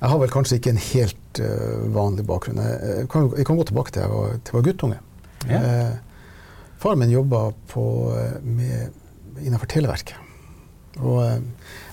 Jeg 0.00 0.12
har 0.12 0.20
vel 0.20 0.32
kanskje 0.32 0.58
ikke 0.60 0.74
en 0.74 0.82
helt 0.90 1.40
uh, 1.40 1.86
vanlig 1.94 2.26
bakgrunn. 2.28 2.60
Jeg, 2.60 2.92
jeg, 3.00 3.08
kan, 3.12 3.30
jeg 3.36 3.48
kan 3.48 3.60
gå 3.60 3.66
tilbake 3.70 3.94
til 3.94 4.04
jeg 4.04 4.12
var, 4.12 4.36
til 4.36 4.52
jeg 4.52 4.58
var 4.58 4.68
guttunge. 4.68 5.00
Ja. 5.46 5.58
Eh, 5.62 6.22
faren 6.82 6.98
min 6.98 7.10
jobba 7.10 7.52
på, 7.70 7.84
eh, 8.18 8.88
innenfor 9.44 9.66
Televerket. 9.70 10.16
Og 11.04 11.20
eh, 11.24 11.40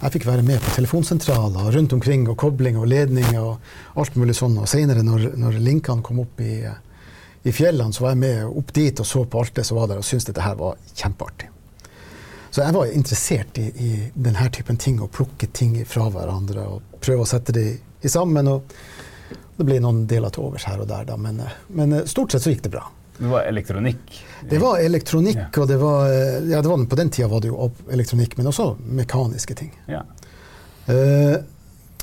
jeg 0.04 0.16
fikk 0.16 0.28
være 0.28 0.46
med 0.48 0.62
på 0.63 0.76
telefonsentraler 0.78 1.72
rundt 1.76 1.94
omkring, 1.96 2.26
og 2.32 2.38
kobling 2.39 2.80
og 2.80 2.88
ledning 2.92 3.36
og 3.39 4.00
alt 4.00 4.16
mulig 4.20 4.36
sånn. 4.39 4.56
Og 4.62 4.70
seinere, 4.70 5.04
når, 5.04 5.34
når 5.39 5.60
linkene 5.63 6.06
kom 6.06 6.22
opp 6.24 6.39
i, 6.44 6.62
eh, 6.68 7.10
i 7.44 7.56
fjellene, 7.56 7.96
så 7.96 8.06
var 8.06 8.16
jeg 8.16 8.24
med 8.24 8.46
opp 8.48 8.72
dit 8.76 9.04
og 9.04 9.08
så 9.08 9.26
på 9.26 9.44
alt 9.44 9.56
det 9.60 9.68
som 9.68 9.80
var 9.80 9.92
der, 9.92 10.00
og 10.00 10.08
syntes 10.08 10.30
dette 10.30 10.46
her 10.46 10.56
var 10.60 10.80
kjempeartig. 10.96 11.50
Så 12.54 12.62
jeg 12.62 12.76
var 12.76 12.92
interessert 12.94 13.58
i, 13.58 13.66
i 13.82 13.92
denne 14.13 14.46
typen 14.54 14.78
ting, 14.78 15.00
å 15.02 15.10
plukke 15.10 15.50
ting 15.50 15.80
fra 15.89 16.06
hverandre 16.13 16.68
og 16.70 17.00
prøve 17.02 17.26
å 17.26 17.30
sette 17.30 17.56
det 17.56 17.63
i 17.66 17.80
sammen. 18.12 18.50
Og 18.52 18.76
det 19.58 19.68
ble 19.68 19.80
noen 19.84 20.04
deler 20.10 20.34
til 20.34 20.48
overs 20.48 20.66
her 20.68 20.82
og 20.82 20.89
der, 20.89 21.06
da, 21.08 21.18
men, 21.20 21.39
eh, 21.44 21.58
men 21.78 21.94
eh, 22.00 22.06
stort 22.10 22.34
sett 22.34 22.46
så 22.46 22.54
gikk 22.54 22.66
det 22.66 22.74
bra. 22.74 22.88
Det 23.18 23.30
var 23.30 23.46
elektronikk. 23.46 24.24
Det 24.50 24.60
var 24.62 24.80
elektronikk, 24.82 25.38
Ja. 25.38 25.62
og 25.62 25.68
det 25.68 25.78
var, 25.78 26.10
eh, 26.10 26.50
ja, 26.50 26.62
det 26.62 26.70
var 26.70 26.86
På 26.86 26.96
den 26.96 27.10
tida 27.10 27.28
var 27.28 27.42
det 27.42 27.48
jo 27.48 27.72
elektronikk, 27.92 28.38
men 28.38 28.48
også 28.48 28.76
mekaniske 28.80 29.56
ting. 29.56 29.72
Ja. 29.88 30.04
Uh, 30.84 31.38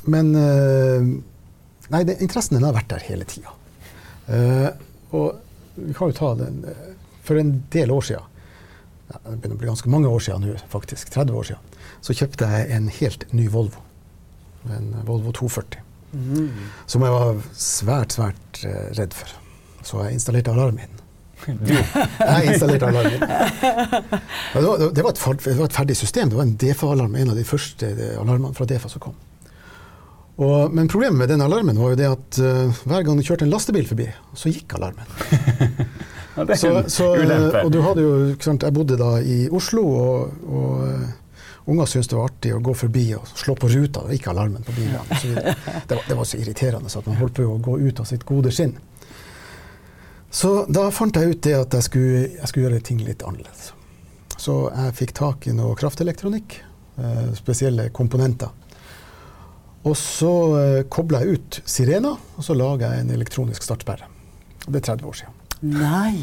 men 0.09 0.35
uh, 0.35 1.21
Nei, 1.91 2.03
det, 2.03 2.15
interessen 2.21 2.55
den 2.55 2.63
har 2.65 2.73
vært 2.73 2.89
der 2.89 3.03
hele 3.05 3.27
tida. 3.29 3.51
Uh, 4.25 4.71
og 5.11 5.35
vi 5.75 5.93
kan 5.93 6.09
jo 6.09 6.15
ta 6.17 6.33
den 6.39 6.63
For 7.21 7.37
en 7.37 7.63
del 7.69 7.91
år 7.91 8.07
ja, 8.09 8.23
det 9.11 9.37
begynner 9.37 9.55
å 9.55 9.59
bli 9.59 9.69
ganske 9.69 9.91
mange 9.91 10.09
år 10.09 10.19
sia 10.23 10.39
nå, 10.39 10.55
faktisk, 10.71 11.11
30 11.13 11.37
år 11.37 11.43
siden, 11.43 11.77
så 12.01 12.15
kjøpte 12.15 12.47
jeg 12.49 12.71
en 12.71 12.89
helt 12.89 13.27
ny 13.33 13.47
Volvo. 13.51 13.83
En 14.71 14.95
Volvo 15.05 15.31
240. 15.35 15.90
Som 16.91 17.05
jeg 17.05 17.13
var 17.13 17.37
svært, 17.55 18.17
svært 18.17 18.63
eh, 18.67 18.89
redd 18.97 19.15
for. 19.15 19.31
Så 19.85 20.03
jeg 20.05 20.19
installerte 20.19 20.51
alarmen 20.53 20.99
Jeg 21.47 22.51
installerte 22.51 22.85
alarmen. 22.91 23.23
Det 24.53 24.61
var, 24.61 24.77
det, 24.93 25.03
var 25.03 25.11
et, 25.15 25.43
det 25.45 25.57
var 25.57 25.65
et 25.65 25.73
ferdig 25.73 25.95
system. 25.97 26.29
Det 26.29 26.37
var 26.37 26.45
en 26.45 26.57
DEFA-alarm, 26.59 27.15
en 27.15 27.31
av 27.33 27.37
de 27.39 27.45
første 27.47 27.87
eh, 27.95 28.17
alarmene 28.19 28.53
fra 28.57 28.67
DEFA 28.69 28.91
som 28.91 29.01
kom. 29.01 29.15
Og, 30.41 30.73
men 30.73 30.87
problemet 30.89 31.17
med 31.19 31.29
den 31.29 31.41
alarmen 31.43 31.77
var 31.79 31.93
jo 31.93 31.97
det 31.99 32.07
at 32.09 32.37
uh, 32.41 32.83
hver 32.89 33.03
gang 33.05 33.19
du 33.19 33.25
kjørte 33.25 33.45
en 33.45 33.51
lastebil 33.51 33.85
forbi, 33.85 34.07
så 34.37 34.49
gikk 34.49 34.73
alarmen. 34.77 35.05
ja, 36.37 36.45
det 36.45 36.55
er 36.55 36.61
Så, 36.61 36.71
så, 36.89 37.09
ulempe. 37.19 37.61
og 37.65 37.73
du 37.73 37.81
hadde 37.85 38.05
jo, 38.05 38.13
sant, 38.41 38.63
jeg 38.65 38.73
bodde 38.73 38.97
da 38.97 39.11
i 39.21 39.43
Oslo, 39.53 39.83
og, 39.85 40.47
og 40.47 40.71
unger 41.65 41.89
syntes 41.89 42.09
det 42.11 42.17
var 42.17 42.29
artig 42.31 42.53
å 42.55 42.61
gå 42.63 42.73
forbi 42.77 43.03
og 43.17 43.27
slå 43.37 43.55
på 43.59 43.69
ruta, 43.71 44.05
og 44.05 44.13
ikke 44.15 44.31
alarmen 44.31 44.63
på 44.65 44.73
så 44.73 44.79
videre. 44.81 45.55
det, 45.87 45.95
var, 45.95 46.05
det 46.07 46.17
var 46.17 46.29
så 46.29 46.39
irriterende 46.41 46.89
så 46.89 47.01
at 47.03 47.09
man 47.11 47.19
holdt 47.21 47.37
på 47.37 47.45
å 47.45 47.59
gå 47.61 47.77
ut 47.81 48.01
av 48.01 48.09
sitt 48.09 48.25
gode 48.27 48.53
skinn. 48.55 48.73
Så 50.31 50.63
da 50.71 50.87
fant 50.95 51.17
jeg 51.19 51.33
ut 51.33 51.43
det 51.43 51.57
at 51.59 51.75
jeg 51.75 51.87
skulle, 51.89 52.23
jeg 52.37 52.49
skulle 52.49 52.69
gjøre 52.69 52.83
ting 52.87 53.01
litt 53.03 53.23
annerledes. 53.27 53.73
Så 54.39 54.55
jeg 54.71 54.95
fikk 54.97 55.13
tak 55.17 55.45
i 55.51 55.53
noe 55.53 55.75
kraftelektronikk, 55.77 56.55
eh, 56.97 57.25
spesielle 57.37 57.89
komponenter. 57.93 58.49
Og 59.83 59.97
så 59.97 60.31
eh, 60.57 60.79
kobla 60.93 61.21
jeg 61.21 61.37
ut 61.37 61.59
sirena, 61.69 62.13
og 62.15 62.45
så 62.45 62.55
laga 62.57 62.93
jeg 62.93 63.05
en 63.05 63.13
elektronisk 63.17 63.65
startsperre. 63.65 64.07
Det 64.67 64.79
er 64.79 64.87
30 64.93 65.09
år 65.09 65.19
siden. 65.19 65.37
Nei. 65.75 66.15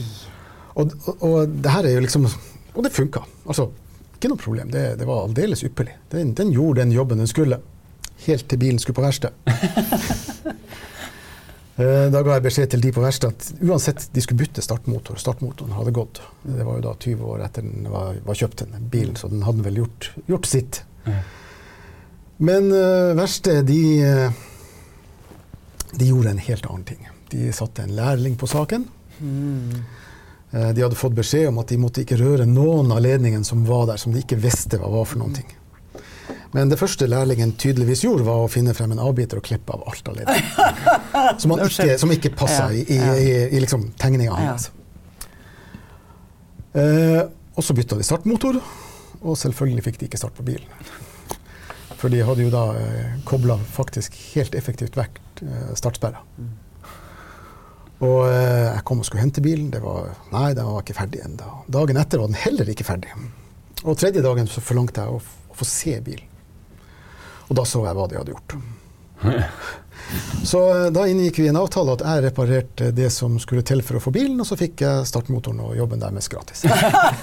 Og, 0.78 0.94
og, 1.04 1.22
og 1.26 1.58
det 1.58 1.74
her 1.74 1.86
er 1.86 1.96
jo 1.96 2.02
liksom 2.04 2.26
Og 2.78 2.84
det 2.84 2.92
funka. 2.94 3.24
Altså, 3.46 3.68
ikke 4.18 4.32
noe 4.34 4.42
problem. 4.42 4.70
Det, 4.74 4.84
det 4.98 5.06
var 5.08 5.24
aldeles 5.24 5.62
ypperlig. 5.64 5.94
Den, 6.12 6.34
den 6.38 6.52
gjorde 6.52 6.82
den 6.82 6.92
jobben 6.92 7.22
den 7.22 7.30
skulle. 7.30 7.60
Helt 8.26 8.48
til 8.50 8.58
bilen 8.58 8.80
skulle 8.82 8.98
på 8.98 9.06
verksted. 9.06 9.32
Eh, 11.78 12.08
Da 12.10 12.24
ga 12.26 12.34
jeg 12.34 12.42
beskjed 12.42 12.72
til 12.72 12.80
de 12.82 12.90
på 12.90 13.02
verkstedet 13.04 13.36
at 13.38 13.60
uansett 13.62 14.08
de 14.10 14.22
skulle 14.24 14.40
bytte 14.40 14.64
startmotor, 14.64 15.14
startmotoren 15.22 15.76
hadde 15.76 15.92
gått. 15.94 16.18
Det 16.42 16.64
var 16.66 16.80
jo 16.80 16.82
da 16.88 16.94
20 16.98 17.28
år 17.30 17.44
etter 17.46 17.62
den 17.62 17.86
var, 17.92 18.16
var 18.26 18.38
kjøpt, 18.40 18.64
den 18.66 18.88
bilen, 18.90 19.14
så 19.14 19.30
den 19.30 19.44
hadde 19.46 19.62
vel 19.62 19.78
gjort, 19.84 20.08
gjort 20.26 20.48
sitt. 20.50 20.80
Men 22.42 22.66
uh, 22.74 23.14
verkstedet, 23.18 23.62
de, 23.70 23.78
eh, 24.02 24.42
de 26.02 26.10
gjorde 26.10 26.34
en 26.34 26.42
helt 26.48 26.66
annen 26.66 26.84
ting. 26.90 27.06
De 27.30 27.46
satte 27.54 27.86
en 27.86 27.94
lærling 27.94 28.34
på 28.42 28.50
saken. 28.50 28.88
Eh, 29.22 29.78
De 30.50 30.80
hadde 30.80 30.96
fått 30.96 31.12
beskjed 31.12 31.50
om 31.50 31.58
at 31.60 31.68
de 31.68 31.76
måtte 31.76 32.00
ikke 32.00 32.16
røre 32.16 32.46
noen 32.48 32.88
av 32.94 33.02
ledningene 33.04 33.44
som 33.44 33.66
var 33.68 33.84
der, 33.90 33.98
som 34.00 34.14
de 34.14 34.22
ikke 34.22 34.38
visste 34.40 34.78
hva 34.80 34.88
var 34.88 35.04
for 35.04 35.20
noen 35.20 35.34
ting. 35.36 35.50
Men 36.56 36.70
det 36.72 36.78
første 36.80 37.06
lærlingen 37.06 37.52
tydeligvis 37.60 38.06
gjorde, 38.06 38.24
var 38.24 38.40
å 38.40 38.48
finne 38.48 38.72
frem 38.76 38.94
en 38.94 39.02
avbiter 39.04 39.40
og 39.40 39.44
klippe 39.44 39.74
av 39.76 39.84
alt 39.90 40.08
av 40.08 40.16
ledningene. 40.16 41.24
Som, 41.42 41.52
ikke, 41.66 41.98
som 42.00 42.14
ikke 42.14 42.32
passa 42.36 42.70
i, 42.72 42.86
i, 42.88 42.96
i, 42.96 43.32
i 43.52 43.60
liksom 43.60 43.90
tegninga 44.00 44.38
hans. 44.38 44.70
Eh, 46.72 47.20
og 47.58 47.64
så 47.64 47.76
bytta 47.76 47.98
de 47.98 48.06
startmotor, 48.06 48.60
og 49.18 49.36
selvfølgelig 49.40 49.84
fikk 49.88 50.00
de 50.00 50.08
ikke 50.08 50.20
start 50.20 50.36
på 50.38 50.46
bilen. 50.46 50.88
For 51.98 52.12
de 52.12 52.22
hadde 52.22 52.44
jo 52.46 52.54
da 52.54 52.64
eh, 52.78 53.18
kobla 53.28 53.58
faktisk 53.74 54.16
helt 54.36 54.54
effektivt 54.56 54.96
vekk 54.96 55.20
eh, 55.42 55.70
startsperra. 55.78 56.22
Og 57.98 58.28
eh, 58.28 58.68
jeg 58.76 58.84
kom 58.86 59.02
og 59.02 59.08
skulle 59.08 59.24
hente 59.24 59.42
bilen. 59.42 59.70
Det 59.74 59.82
var, 59.82 60.12
nei, 60.34 60.52
den 60.54 60.70
var 60.70 60.84
ikke 60.84 60.98
ferdig 61.00 61.24
ennå. 61.26 61.50
Dagen 61.78 61.98
etter 61.98 62.22
var 62.22 62.30
den 62.30 62.38
heller 62.38 62.70
ikke 62.70 62.86
ferdig. 62.86 63.10
Og 63.84 63.98
tredje 63.98 64.22
dagen 64.22 64.50
så 64.50 64.62
forlangte 64.62 65.04
jeg 65.04 65.18
å, 65.18 65.18
å 65.50 65.58
få 65.58 65.66
se 65.66 65.98
bilen. 66.04 66.26
Og 67.48 67.56
da 67.58 67.64
så 67.66 67.82
jeg 67.86 67.96
hva 67.96 68.08
de 68.10 68.18
hadde 68.20 68.34
gjort. 68.36 68.58
Så 70.44 70.60
eh, 70.72 70.86
da 70.94 71.02
inngikk 71.10 71.38
vi 71.42 71.48
en 71.50 71.58
avtale 71.60 71.92
at 71.96 72.04
jeg 72.06 72.22
reparerte 72.28 72.90
det 72.96 73.10
som 73.12 73.34
skulle 73.42 73.64
til 73.66 73.82
for 73.84 73.98
å 73.98 74.02
få 74.02 74.12
bilen, 74.14 74.38
og 74.40 74.46
så 74.48 74.56
fikk 74.56 74.84
jeg 74.84 75.08
startmotoren 75.10 75.60
og 75.66 75.74
jobben 75.76 76.00
deres 76.00 76.30
gratis. 76.32 76.62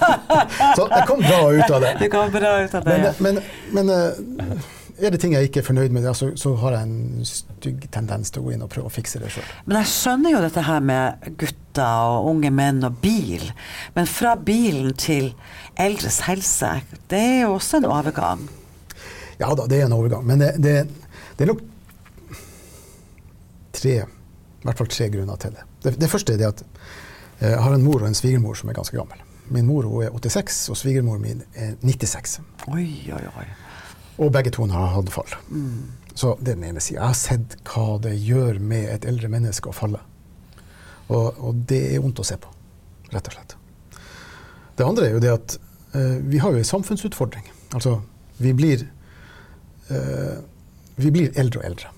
så 0.76 0.84
jeg 0.84 1.06
kom 1.08 1.24
bra 1.24 1.40
ut 1.56 1.72
av 1.72 1.82
det. 1.82 1.94
Du 2.04 2.06
kom 2.12 2.30
bra 2.34 2.52
ut 2.62 2.76
av 2.78 2.86
det. 2.86 3.14
Men, 3.24 3.40
men, 3.72 3.88
men 3.88 3.94
eh, 3.96 4.68
er 4.98 5.12
det 5.12 5.20
ting 5.20 5.34
jeg 5.36 5.48
ikke 5.48 5.60
er 5.60 5.66
fornøyd 5.66 5.92
med, 5.92 6.06
så, 6.16 6.30
så, 6.40 6.54
har 6.62 6.76
jeg 6.76 6.88
en 6.88 7.26
stygg 7.28 7.86
tendens 7.92 8.32
til 8.32 8.42
å 8.42 8.46
gå 8.46 8.54
inn 8.54 8.64
og 8.64 8.70
prøve 8.72 8.88
å 8.88 8.92
fikse 8.92 9.20
det 9.20 9.30
sjøl. 9.34 9.46
Men 9.68 9.80
jeg 9.82 9.92
skjønner 9.92 10.32
jo 10.32 10.42
dette 10.44 10.64
her 10.66 10.84
med 10.84 11.26
gutter 11.40 12.12
og 12.16 12.30
unge 12.32 12.52
menn 12.54 12.80
og 12.86 12.96
bil. 13.02 13.44
Men 13.96 14.08
fra 14.08 14.34
bilen 14.40 14.96
til 14.96 15.32
eldres 15.80 16.22
helse, 16.28 16.78
det 17.12 17.20
er 17.20 17.40
jo 17.44 17.56
også 17.58 17.80
en 17.80 17.88
overgang? 17.90 18.46
Ja 19.36 19.52
da, 19.52 19.66
det 19.68 19.82
er 19.82 19.90
en 19.90 19.96
overgang. 19.96 20.24
Men 20.28 20.40
det, 20.40 20.54
det, 20.64 20.76
det 21.36 21.44
er 21.44 21.52
nok 21.52 21.60
tre, 23.76 23.94
i 24.00 24.64
hvert 24.64 24.80
fall 24.80 24.90
tre 24.92 25.10
grunner 25.12 25.44
til 25.44 25.56
det. 25.58 25.68
Det, 25.84 25.94
det 26.00 26.10
første 26.12 26.34
er 26.34 26.40
det 26.40 26.50
at 26.54 26.64
eh, 26.64 27.52
jeg 27.52 27.62
har 27.66 27.76
en 27.76 27.84
mor 27.84 28.00
og 28.00 28.08
en 28.08 28.16
svigermor 28.16 28.56
som 28.56 28.72
er 28.72 28.80
ganske 28.80 28.96
gammel. 28.96 29.20
Min 29.52 29.68
mor 29.68 29.86
er 30.02 30.10
86, 30.10 30.64
og 30.72 30.80
svigermor 30.80 31.20
min 31.22 31.44
er 31.54 31.76
96. 31.84 32.40
Oi, 32.72 32.88
oi, 33.14 33.22
oi. 33.36 33.46
Og 34.16 34.32
begge 34.32 34.52
to 34.54 34.66
har 34.72 34.94
hatt 34.94 35.12
fall. 35.12 35.32
Mm. 35.50 35.92
Så 36.16 36.36
det 36.40 36.54
er 36.54 36.60
den 36.60 36.70
ene 36.70 36.80
sida. 36.80 37.00
Jeg 37.02 37.10
har 37.10 37.18
sett 37.18 37.56
hva 37.68 37.98
det 38.00 38.14
gjør 38.16 38.60
med 38.60 38.88
et 38.88 39.04
eldre 39.08 39.28
menneske 39.32 39.68
å 39.68 39.76
falle. 39.76 40.00
Og, 41.12 41.36
og, 41.36 41.58
det 41.68 41.82
er 41.92 42.00
vondt 42.02 42.22
å 42.22 42.26
se 42.26 42.38
på, 42.40 42.50
rett 43.12 43.28
og 43.28 43.36
slett. 43.36 43.56
Det 44.76 44.86
andre 44.86 45.06
er 45.06 45.12
jo 45.14 45.20
det 45.22 45.34
at 45.34 45.58
uh, 45.94 46.16
vi 46.24 46.40
har 46.42 46.54
jo 46.54 46.62
en 46.62 46.70
samfunnsutfordring. 46.72 47.46
Altså, 47.76 47.98
vi 48.40 48.54
blir, 48.56 48.82
uh, 49.92 50.40
vi 50.96 51.12
blir 51.14 51.36
eldre 51.38 51.60
og 51.60 51.68
eldre. 51.68 51.92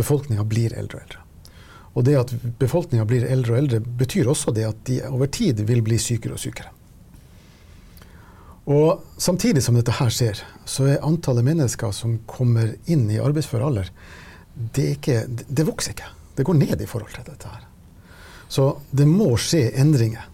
Befolkninga 0.00 0.48
blir 0.48 0.74
eldre 0.76 0.98
og 0.98 1.04
eldre. 1.04 1.22
Og 1.96 2.04
det 2.04 2.16
at 2.18 2.32
befolkninga 2.60 3.06
blir 3.08 3.24
eldre 3.28 3.54
og 3.54 3.60
eldre, 3.62 3.80
betyr 4.00 4.28
også 4.32 4.52
det 4.56 4.66
at 4.68 4.80
de 4.88 4.98
over 5.08 5.30
tid 5.32 5.62
vil 5.68 5.84
bli 5.84 6.00
sykere 6.00 6.36
og 6.36 6.42
sykere. 6.42 6.72
Og 8.66 9.02
samtidig 9.22 9.62
som 9.62 9.76
dette 9.78 9.94
her 9.94 10.10
skjer, 10.10 10.40
så 10.66 10.88
er 10.90 11.04
antallet 11.06 11.46
mennesker 11.46 11.92
som 11.94 12.18
kommer 12.26 12.72
inn 12.90 13.04
i 13.14 13.20
arbeidsfør 13.22 13.62
alder, 13.68 13.92
det, 14.56 14.96
ikke, 14.96 15.20
det, 15.28 15.66
vokser 15.68 15.94
ikke. 15.94 16.08
Det 16.34 16.46
går 16.48 16.58
ned 16.58 16.82
i 16.82 16.88
forhold 16.90 17.12
til 17.14 17.26
dette 17.28 17.50
her. 17.50 17.62
Så 18.48 18.72
det 18.90 19.06
må 19.06 19.28
skje 19.38 19.68
endringer. 19.78 20.26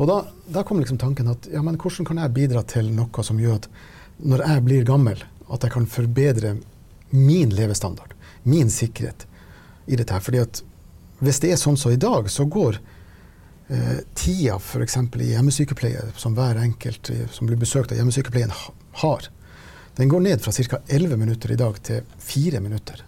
Og 0.00 0.08
da, 0.08 0.18
da 0.50 0.64
kommer 0.66 0.82
liksom 0.82 0.98
tanken 0.98 1.30
at 1.30 1.46
ja, 1.52 1.62
men 1.62 1.78
hvordan 1.78 2.08
kan 2.08 2.18
jeg 2.22 2.34
bidra 2.34 2.64
til 2.66 2.88
noe 2.96 3.24
som 3.26 3.38
gjør 3.38 3.60
at 3.60 3.68
når 4.22 4.42
jeg 4.46 4.64
blir 4.66 4.88
gammel, 4.88 5.22
at 5.52 5.62
jeg 5.62 5.74
kan 5.74 5.86
forbedre 5.90 6.56
min 7.12 7.52
levestandard, 7.54 8.14
min 8.42 8.70
sikkerhet 8.72 9.26
i 9.86 9.98
dette 9.98 10.14
her. 10.14 10.24
Fordi 10.24 10.42
at 10.42 10.62
hvis 11.22 11.38
det 11.44 11.52
er 11.52 11.60
sånn 11.60 11.78
som 11.78 11.94
i 11.94 12.00
dag, 12.00 12.26
så 12.32 12.46
går 12.48 12.80
eh, 13.72 14.00
tida 14.14 14.56
f.eks. 14.60 14.96
i 15.18 15.30
hjemmesykepleie, 15.32 16.08
som 16.16 16.36
hver 16.38 16.60
enkelt 16.62 17.10
eh, 17.10 17.28
som 17.32 17.48
blir 17.48 17.60
besøkt 17.60 17.92
av 17.92 18.00
hjemmesykepleien 18.00 18.52
har, 19.02 19.28
den 19.96 20.08
går 20.08 20.20
ned 20.20 20.40
fra 20.40 20.52
ca. 20.52 20.78
11 20.86 21.16
minutter 21.16 21.52
i 21.52 21.56
dag 21.56 21.82
til 21.82 22.02
4 22.18 22.60
minutter 22.60 23.04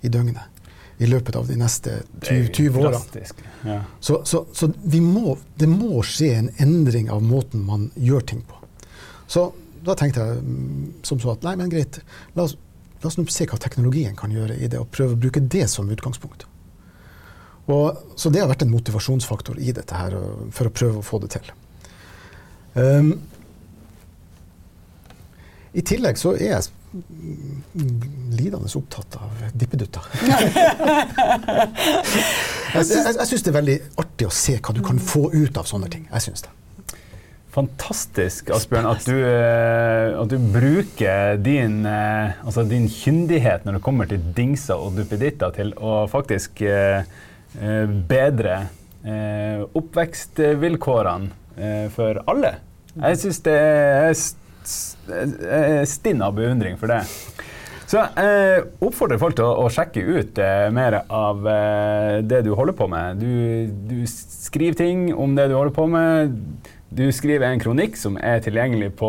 i 0.00 0.08
døgnet. 0.08 0.64
I 0.98 1.06
løpet 1.06 1.36
av 1.38 1.46
de 1.46 1.54
neste 1.56 2.00
20, 2.26 2.48
20 2.54 2.78
årene. 2.80 3.24
Ja. 3.64 3.82
Så, 4.00 4.22
så, 4.26 4.42
så 4.52 4.66
må, 4.98 5.36
det 5.54 5.68
må 5.70 6.02
skje 6.02 6.32
en 6.40 6.48
endring 6.58 7.06
av 7.10 7.22
måten 7.22 7.62
man 7.66 7.86
gjør 7.94 8.26
ting 8.32 8.42
på. 8.42 8.58
Så 9.30 9.46
da 9.86 9.94
tenkte 9.94 10.24
jeg 10.26 10.42
mm, 10.42 10.88
som 11.06 11.20
så 11.22 11.36
at 11.36 11.46
nei, 11.46 11.54
men 11.60 11.70
greit, 11.70 12.00
la 12.34 12.48
oss, 12.48 12.56
la 12.98 13.12
oss 13.12 13.18
se 13.30 13.46
hva 13.46 13.60
teknologien 13.62 14.18
kan 14.18 14.34
gjøre 14.34 14.58
i 14.58 14.66
det, 14.66 14.82
og 14.82 14.90
prøve 14.90 15.14
å 15.14 15.22
bruke 15.22 15.44
det 15.44 15.68
som 15.70 15.90
utgangspunkt. 15.94 16.47
Og, 17.68 17.98
så 18.16 18.30
det 18.32 18.40
har 18.40 18.48
vært 18.48 18.64
en 18.64 18.72
motivasjonsfaktor 18.72 19.58
i 19.60 19.74
dette 19.76 19.96
her, 19.96 20.16
for 20.56 20.70
å 20.70 20.72
prøve 20.72 21.02
å 21.02 21.04
få 21.04 21.20
det 21.24 21.34
til. 21.36 21.50
Um, 22.78 23.12
I 25.76 25.84
tillegg 25.84 26.16
så 26.20 26.32
er 26.38 26.54
jeg 26.54 26.62
lidende 28.32 28.70
opptatt 28.80 29.18
av 29.20 29.42
dippedutter. 29.52 30.06
jeg 32.72 32.84
jeg, 32.88 33.16
jeg 33.18 33.28
syns 33.28 33.44
det 33.44 33.50
er 33.52 33.58
veldig 33.58 33.76
artig 34.00 34.30
å 34.30 34.32
se 34.32 34.56
hva 34.56 34.72
du 34.72 34.80
kan 34.86 34.96
få 35.02 35.28
ut 35.34 35.60
av 35.60 35.68
sånne 35.68 35.92
ting. 35.92 36.08
Jeg 36.08 36.30
synes 36.30 36.46
det. 36.46 36.54
Fantastisk, 37.52 38.50
Asbjørn, 38.54 38.86
at 38.86 39.04
du, 39.08 39.16
eh, 39.18 40.16
at 40.16 40.28
du 40.30 40.36
bruker 40.52 41.36
din, 41.42 41.80
eh, 41.88 42.36
altså 42.44 42.62
din, 42.68 42.88
kyndighet 42.92 43.64
når 43.66 43.78
det 43.78 43.84
kommer 43.84 44.08
til 44.08 44.20
dingser 44.36 44.80
og 44.80 44.96
duppeditter, 44.96 45.52
til 45.56 45.74
å 45.76 46.06
faktisk 46.08 46.62
Eh, 46.64 47.02
bedre 48.08 48.56
eh, 49.04 49.60
oppvekstvilkårene 49.76 51.28
eh, 51.56 51.88
for 51.94 52.22
alle. 52.28 52.54
Jeg 52.98 53.18
syns 53.22 53.40
det 53.46 53.58
er 53.58 54.14
stinn 55.88 56.22
av 56.24 56.34
beundring 56.36 56.76
for 56.80 56.88
det. 56.92 57.02
Så 57.88 57.96
jeg 58.02 58.64
oppfordrer 58.84 59.20
folk 59.20 59.36
til 59.38 59.46
å, 59.46 59.64
å 59.64 59.68
sjekke 59.72 60.00
ut 60.04 60.38
eh, 60.44 60.68
mer 60.74 60.92
av 61.04 61.46
eh, 61.48 62.16
det 62.20 62.42
du 62.44 62.50
holder 62.58 62.74
på 62.76 62.86
med. 62.92 63.22
Du, 63.22 63.32
du, 63.88 63.98
skriver 64.08 64.76
ting 64.76 65.14
om 65.14 65.36
det 65.38 65.48
du 65.48 65.54
holder 65.56 65.74
på 65.76 65.86
med. 65.88 66.34
Du 66.88 67.12
skriver 67.12 67.46
en 67.48 67.60
kronikk 67.60 67.96
som 68.00 68.16
er 68.20 68.40
tilgjengelig 68.44 68.90
på 68.96 69.08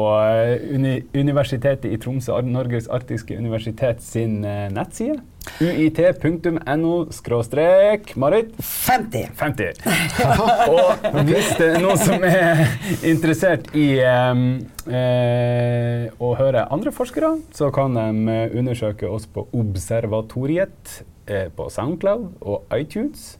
uni 0.75 1.01
Universitetet 1.15 1.85
i 1.87 1.97
Tromsø, 1.99 2.41
Norges 2.43 2.87
arktiske 2.91 3.37
universitet 3.39 4.03
sin 4.03 4.41
nettside. 4.43 5.21
UiT.no 5.59 6.93
skråstrek 7.11 8.15
Marit? 8.15 8.53
50. 8.59 9.29
50. 9.35 9.81
og 10.71 11.19
hvis 11.27 11.51
det 11.59 11.73
er 11.73 11.83
noen 11.83 11.99
som 11.99 12.23
er 12.25 12.63
interessert 13.07 13.69
i 13.77 13.87
um, 14.05 14.45
eh, 14.87 16.07
å 16.19 16.33
høre 16.39 16.67
andre 16.69 16.93
forskere, 16.95 17.35
så 17.55 17.71
kan 17.75 17.97
de 17.97 18.07
eh, 18.31 18.57
undersøke 18.59 19.09
oss 19.09 19.27
på 19.29 19.47
Observatoriet 19.57 20.99
eh, 21.27 21.47
på 21.53 21.69
Soundcloud 21.73 22.41
og 22.41 22.79
iTunes. 22.79 23.37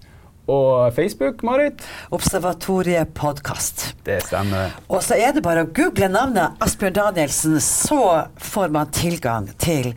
Og 0.49 0.93
Facebook, 0.95 1.43
Marit? 1.45 1.83
Observatoriet 2.09 3.13
podkast. 3.13 3.91
Det 4.05 4.17
stemmer. 4.25 4.73
Og 4.89 5.03
så 5.05 5.19
er 5.21 5.35
det 5.35 5.43
bare 5.45 5.67
å 5.67 5.69
google 5.69 6.09
navnet 6.09 6.57
Asbjørn 6.63 6.95
Danielsen, 6.97 7.59
så 7.61 8.25
får 8.41 8.73
man 8.73 8.89
tilgang 8.95 9.51
til 9.61 9.93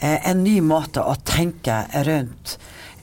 en 0.00 0.44
ny 0.44 0.58
måte 0.64 1.02
å 1.02 1.14
tenke 1.26 1.82
rundt 2.06 2.58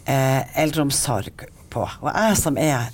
eh, 0.05 0.41
eldreomsorg 0.61 1.47
på. 1.73 1.83
Og 2.01 2.09
jeg 2.11 2.37
som 2.39 2.57
er 2.61 2.91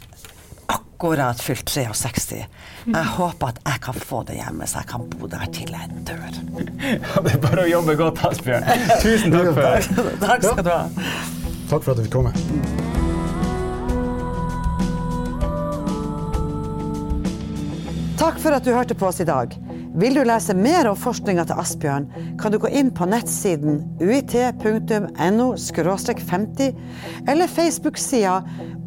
akkurat 0.72 1.42
fylt 1.42 1.70
63, 1.70 2.44
jeg 2.86 3.10
håper 3.18 3.52
at 3.54 3.60
jeg 3.66 3.82
kan 3.86 3.98
få 3.98 4.22
det 4.28 4.38
hjemme, 4.40 4.68
så 4.70 4.82
jeg 4.82 4.90
kan 4.94 5.06
bo 5.10 5.30
der 5.30 5.50
til 5.54 5.74
jeg 5.74 6.06
dør. 6.08 6.40
Ja, 6.82 7.24
det 7.26 7.36
er 7.36 7.42
bare 7.44 7.66
å 7.66 7.70
jobbe 7.70 7.98
godt, 8.00 8.24
Asbjørn. 8.32 8.66
Tusen 9.02 9.34
takk 9.34 9.52
for 9.54 9.62
det. 9.66 10.18
Takk 10.28 10.48
skal 10.48 10.66
du 10.66 10.72
ha. 10.74 10.82
Takk 11.72 11.86
for 11.86 11.94
at 11.94 12.02
du 12.02 12.06
fikk 12.06 12.16
komme. 12.18 12.34
Takk 18.22 18.38
for 18.38 18.54
at 18.54 18.66
du 18.66 18.74
hørte 18.76 18.94
på 18.94 19.08
oss 19.10 19.22
i 19.24 19.26
dag. 19.26 19.54
Vil 19.92 20.16
du 20.16 20.22
lese 20.24 20.54
mer 20.56 20.88
om 20.88 20.96
forskninga 20.96 21.44
til 21.50 21.60
Asbjørn, 21.60 22.06
kan 22.40 22.54
du 22.54 22.58
gå 22.64 22.70
inn 22.72 22.94
på 22.96 23.04
nettsiden 23.12 23.82
uit.no 24.00 25.48
50 25.58 26.70
eller 27.28 27.52
Facebook-sida 27.52 28.38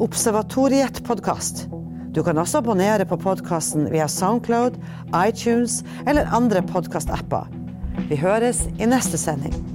Observatoriet 0.01 1.03
podkast. 1.05 1.67
Du 2.15 2.23
kan 2.25 2.41
også 2.41 2.63
abonnere 2.63 3.05
på 3.05 3.19
podkasten 3.21 3.85
via 3.93 4.07
Soundcloud, 4.09 4.81
iTunes 5.27 5.83
eller 6.07 6.25
andre 6.33 6.65
podkastapper. 6.65 7.53
Vi 8.09 8.17
høres 8.17 8.65
i 8.79 8.89
neste 8.89 9.21
sending. 9.21 9.74